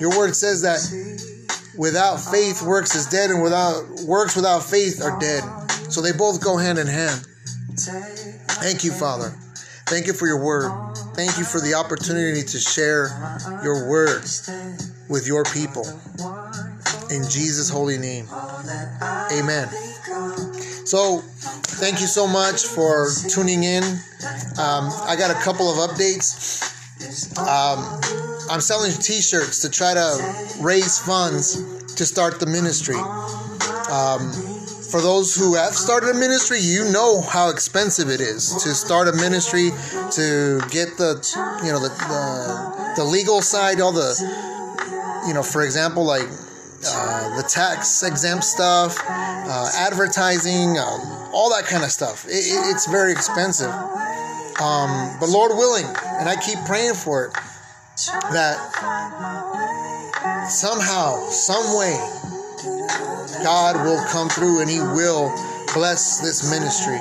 Your 0.00 0.16
word 0.16 0.34
says 0.34 0.62
that 0.62 0.80
without 1.76 2.16
faith, 2.16 2.62
works 2.62 2.94
is 2.94 3.06
dead, 3.06 3.30
and 3.30 3.42
without 3.42 3.84
works 4.06 4.36
without 4.36 4.62
faith 4.62 5.02
are 5.02 5.18
dead. 5.18 5.42
So 5.90 6.00
they 6.00 6.12
both 6.12 6.42
go 6.42 6.56
hand 6.56 6.78
in 6.78 6.86
hand. 6.86 7.26
Thank 8.60 8.84
you, 8.84 8.92
Father. 8.92 9.34
Thank 9.88 10.06
you 10.06 10.12
for 10.12 10.26
your 10.26 10.44
word. 10.44 10.70
Thank 11.14 11.38
you 11.38 11.44
for 11.44 11.60
the 11.60 11.74
opportunity 11.74 12.42
to 12.42 12.58
share 12.58 13.08
your 13.64 13.88
word 13.88 14.22
with 15.08 15.26
your 15.26 15.44
people. 15.44 15.86
In 17.10 17.22
Jesus' 17.28 17.70
holy 17.70 17.96
name. 17.96 18.28
Amen. 19.32 19.68
So, 20.84 21.22
thank 21.80 22.00
you 22.00 22.06
so 22.06 22.26
much 22.26 22.66
for 22.66 23.08
tuning 23.28 23.64
in. 23.64 23.82
Um, 24.58 24.92
I 25.08 25.16
got 25.18 25.30
a 25.30 25.40
couple 25.42 25.70
of 25.70 25.90
updates. 25.90 26.60
Um, 27.38 28.00
I'm 28.50 28.60
selling 28.60 28.92
t 28.92 29.22
shirts 29.22 29.62
to 29.62 29.70
try 29.70 29.94
to 29.94 30.54
raise 30.60 30.98
funds 30.98 31.94
to 31.94 32.04
start 32.04 32.40
the 32.40 32.46
ministry. 32.46 32.96
Um, 33.90 34.57
for 34.90 35.00
those 35.00 35.34
who 35.34 35.54
have 35.54 35.74
started 35.74 36.10
a 36.10 36.14
ministry, 36.14 36.58
you 36.60 36.90
know 36.90 37.20
how 37.20 37.50
expensive 37.50 38.08
it 38.08 38.20
is 38.20 38.54
to 38.64 38.74
start 38.74 39.08
a 39.08 39.12
ministry, 39.12 39.70
to 40.12 40.60
get 40.70 40.96
the, 40.96 41.20
you 41.64 41.72
know, 41.72 41.80
the 41.80 41.88
the, 41.88 42.92
the 42.96 43.04
legal 43.04 43.42
side, 43.42 43.80
all 43.80 43.92
the, 43.92 44.14
you 45.26 45.34
know, 45.34 45.42
for 45.42 45.62
example, 45.62 46.04
like 46.04 46.28
uh, 46.86 47.36
the 47.36 47.48
tax 47.48 48.02
exempt 48.02 48.44
stuff, 48.44 48.96
uh, 49.08 49.70
advertising, 49.76 50.78
um, 50.78 51.00
all 51.32 51.50
that 51.50 51.64
kind 51.66 51.84
of 51.84 51.90
stuff. 51.90 52.24
It, 52.26 52.30
it, 52.30 52.74
it's 52.74 52.86
very 52.90 53.12
expensive. 53.12 53.70
Um, 54.60 55.16
but 55.20 55.28
Lord 55.28 55.52
willing, 55.52 55.86
and 55.86 56.28
I 56.28 56.34
keep 56.44 56.58
praying 56.64 56.94
for 56.94 57.26
it, 57.26 57.32
that 58.32 58.58
somehow, 60.48 61.28
some 61.30 61.76
way, 61.78 61.94
God 63.42 63.84
will 63.84 64.04
come 64.10 64.28
through 64.28 64.60
and 64.60 64.70
He 64.70 64.80
will 64.80 65.30
bless 65.74 66.20
this 66.20 66.50
ministry. 66.50 66.98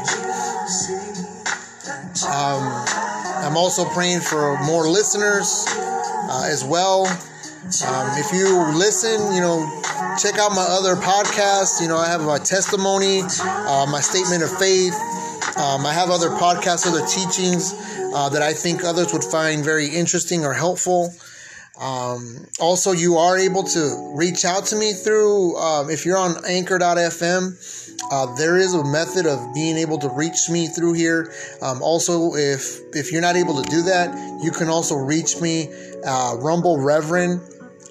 Um, 2.27 2.63
I'm 3.43 3.57
also 3.57 3.85
praying 3.85 4.21
for 4.21 4.57
more 4.63 4.89
listeners 4.89 5.65
uh, 5.69 6.47
as 6.49 6.63
well. 6.63 7.05
Um, 7.85 8.07
if 8.17 8.31
you 8.33 8.47
listen, 8.77 9.33
you 9.33 9.41
know, 9.41 9.81
check 10.17 10.37
out 10.39 10.51
my 10.51 10.65
other 10.67 10.95
podcasts. 10.95 11.81
You 11.81 11.87
know, 11.87 11.97
I 11.97 12.07
have 12.07 12.21
my 12.21 12.37
testimony, 12.37 13.21
uh, 13.21 13.85
my 13.89 14.01
statement 14.01 14.43
of 14.43 14.57
faith. 14.57 14.95
Um, 15.57 15.85
I 15.85 15.93
have 15.93 16.09
other 16.09 16.29
podcasts, 16.29 16.87
other 16.87 17.05
teachings 17.05 17.73
uh, 18.13 18.29
that 18.29 18.41
I 18.41 18.53
think 18.53 18.83
others 18.83 19.13
would 19.13 19.23
find 19.23 19.63
very 19.63 19.87
interesting 19.87 20.45
or 20.45 20.53
helpful. 20.53 21.13
Um, 21.79 22.47
also, 22.59 22.91
you 22.91 23.17
are 23.17 23.37
able 23.37 23.63
to 23.63 24.13
reach 24.15 24.45
out 24.45 24.65
to 24.67 24.75
me 24.75 24.93
through, 24.93 25.55
um, 25.57 25.89
if 25.89 26.05
you're 26.05 26.17
on 26.17 26.43
anchor.fm, 26.45 27.93
uh, 28.11 28.35
there 28.35 28.57
is 28.57 28.73
a 28.73 28.83
method 28.83 29.25
of 29.25 29.53
being 29.53 29.77
able 29.77 29.97
to 29.99 30.09
reach 30.09 30.49
me 30.49 30.67
through 30.67 30.93
here. 30.93 31.31
Um, 31.61 31.81
also, 31.81 32.33
if 32.35 32.79
if 32.93 33.11
you're 33.11 33.21
not 33.21 33.35
able 33.35 33.61
to 33.61 33.69
do 33.69 33.81
that, 33.83 34.41
you 34.43 34.51
can 34.51 34.69
also 34.69 34.95
reach 34.95 35.39
me, 35.41 35.69
uh, 36.05 36.35
Rumble 36.39 36.79
Reverend 36.79 37.41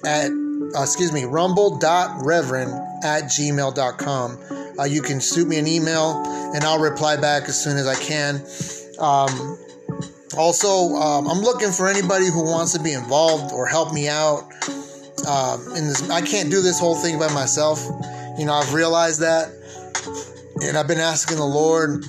at, 0.03 0.31
uh, 0.31 0.81
excuse 0.81 1.11
me, 1.13 1.25
rumble.reverend 1.25 2.71
at 3.03 3.23
gmail.com. 3.23 4.39
Uh, 4.79 4.83
you 4.83 5.01
can 5.01 5.19
shoot 5.19 5.47
me 5.47 5.57
an 5.57 5.67
email 5.67 6.23
and 6.53 6.63
I'll 6.63 6.79
reply 6.79 7.17
back 7.17 7.43
as 7.43 7.61
soon 7.61 7.77
as 7.77 7.87
I 7.87 7.95
can. 7.95 8.41
Um, 8.99 9.57
also, 10.35 10.95
um, 10.95 11.27
I'm 11.27 11.41
looking 11.41 11.71
for 11.71 11.87
anybody 11.87 12.25
who 12.25 12.43
wants 12.43 12.73
to 12.73 12.81
be 12.81 12.93
involved 12.93 13.53
or 13.53 13.65
help 13.65 13.93
me 13.93 14.07
out. 14.07 14.43
Um, 15.27 15.61
in 15.75 15.87
this, 15.87 16.09
I 16.09 16.21
can't 16.21 16.49
do 16.49 16.61
this 16.61 16.79
whole 16.79 16.95
thing 16.95 17.17
by 17.19 17.31
myself. 17.33 17.85
You 18.37 18.45
know, 18.45 18.53
I've 18.53 18.73
realized 18.73 19.21
that, 19.21 19.49
and 20.63 20.77
I've 20.77 20.87
been 20.87 20.99
asking 20.99 21.37
the 21.37 21.45
Lord 21.45 22.03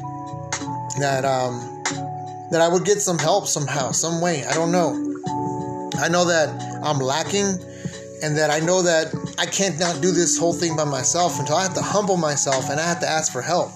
that 0.99 1.25
um, 1.25 1.83
that 2.51 2.61
I 2.61 2.69
would 2.69 2.85
get 2.85 3.01
some 3.01 3.19
help 3.19 3.47
somehow, 3.47 3.93
some 3.93 4.21
way. 4.21 4.45
I 4.45 4.55
don't 4.55 4.73
know. 4.73 4.91
I 6.01 6.09
know 6.09 6.25
that 6.27 6.81
I'm 6.83 6.99
lacking, 6.99 7.59
and 8.23 8.37
that 8.37 8.51
I 8.51 8.61
know 8.61 8.83
that 8.83 9.15
I 9.39 9.47
can't 9.47 9.79
not 9.79 10.01
do 10.01 10.11
this 10.11 10.39
whole 10.39 10.53
thing 10.53 10.77
by 10.77 10.85
myself 10.85 11.39
until 11.39 11.57
I 11.57 11.63
have 11.63 11.75
to 11.75 11.83
humble 11.83 12.17
myself 12.17 12.71
and 12.71 12.81
I 12.81 12.87
have 12.87 13.01
to 13.01 13.09
ask 13.09 13.33
for 13.33 13.43
help. 13.43 13.71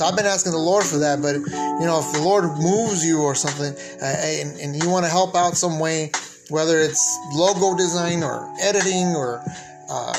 So 0.00 0.06
I've 0.06 0.16
been 0.16 0.24
asking 0.24 0.52
the 0.52 0.58
Lord 0.58 0.86
for 0.86 0.96
that, 0.96 1.20
but 1.20 1.34
you 1.34 1.84
know, 1.84 2.00
if 2.00 2.10
the 2.14 2.22
Lord 2.22 2.44
moves 2.56 3.04
you 3.04 3.20
or 3.20 3.34
something, 3.34 3.74
uh, 4.00 4.06
and, 4.06 4.58
and 4.58 4.82
you 4.82 4.88
want 4.88 5.04
to 5.04 5.10
help 5.10 5.36
out 5.36 5.58
some 5.58 5.78
way, 5.78 6.10
whether 6.48 6.78
it's 6.78 7.18
logo 7.34 7.76
design 7.76 8.22
or 8.22 8.50
editing 8.62 9.08
or 9.08 9.44
uh, 9.90 10.16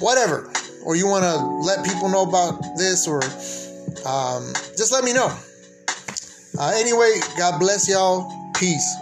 whatever, 0.00 0.52
or 0.84 0.94
you 0.94 1.06
want 1.06 1.24
to 1.24 1.36
let 1.64 1.86
people 1.86 2.10
know 2.10 2.20
about 2.22 2.60
this, 2.76 3.08
or 3.08 3.22
um, 4.04 4.52
just 4.76 4.92
let 4.92 5.04
me 5.04 5.14
know. 5.14 5.34
Uh, 6.58 6.72
anyway, 6.76 7.18
God 7.38 7.58
bless 7.58 7.88
y'all. 7.88 8.30
Peace. 8.56 8.94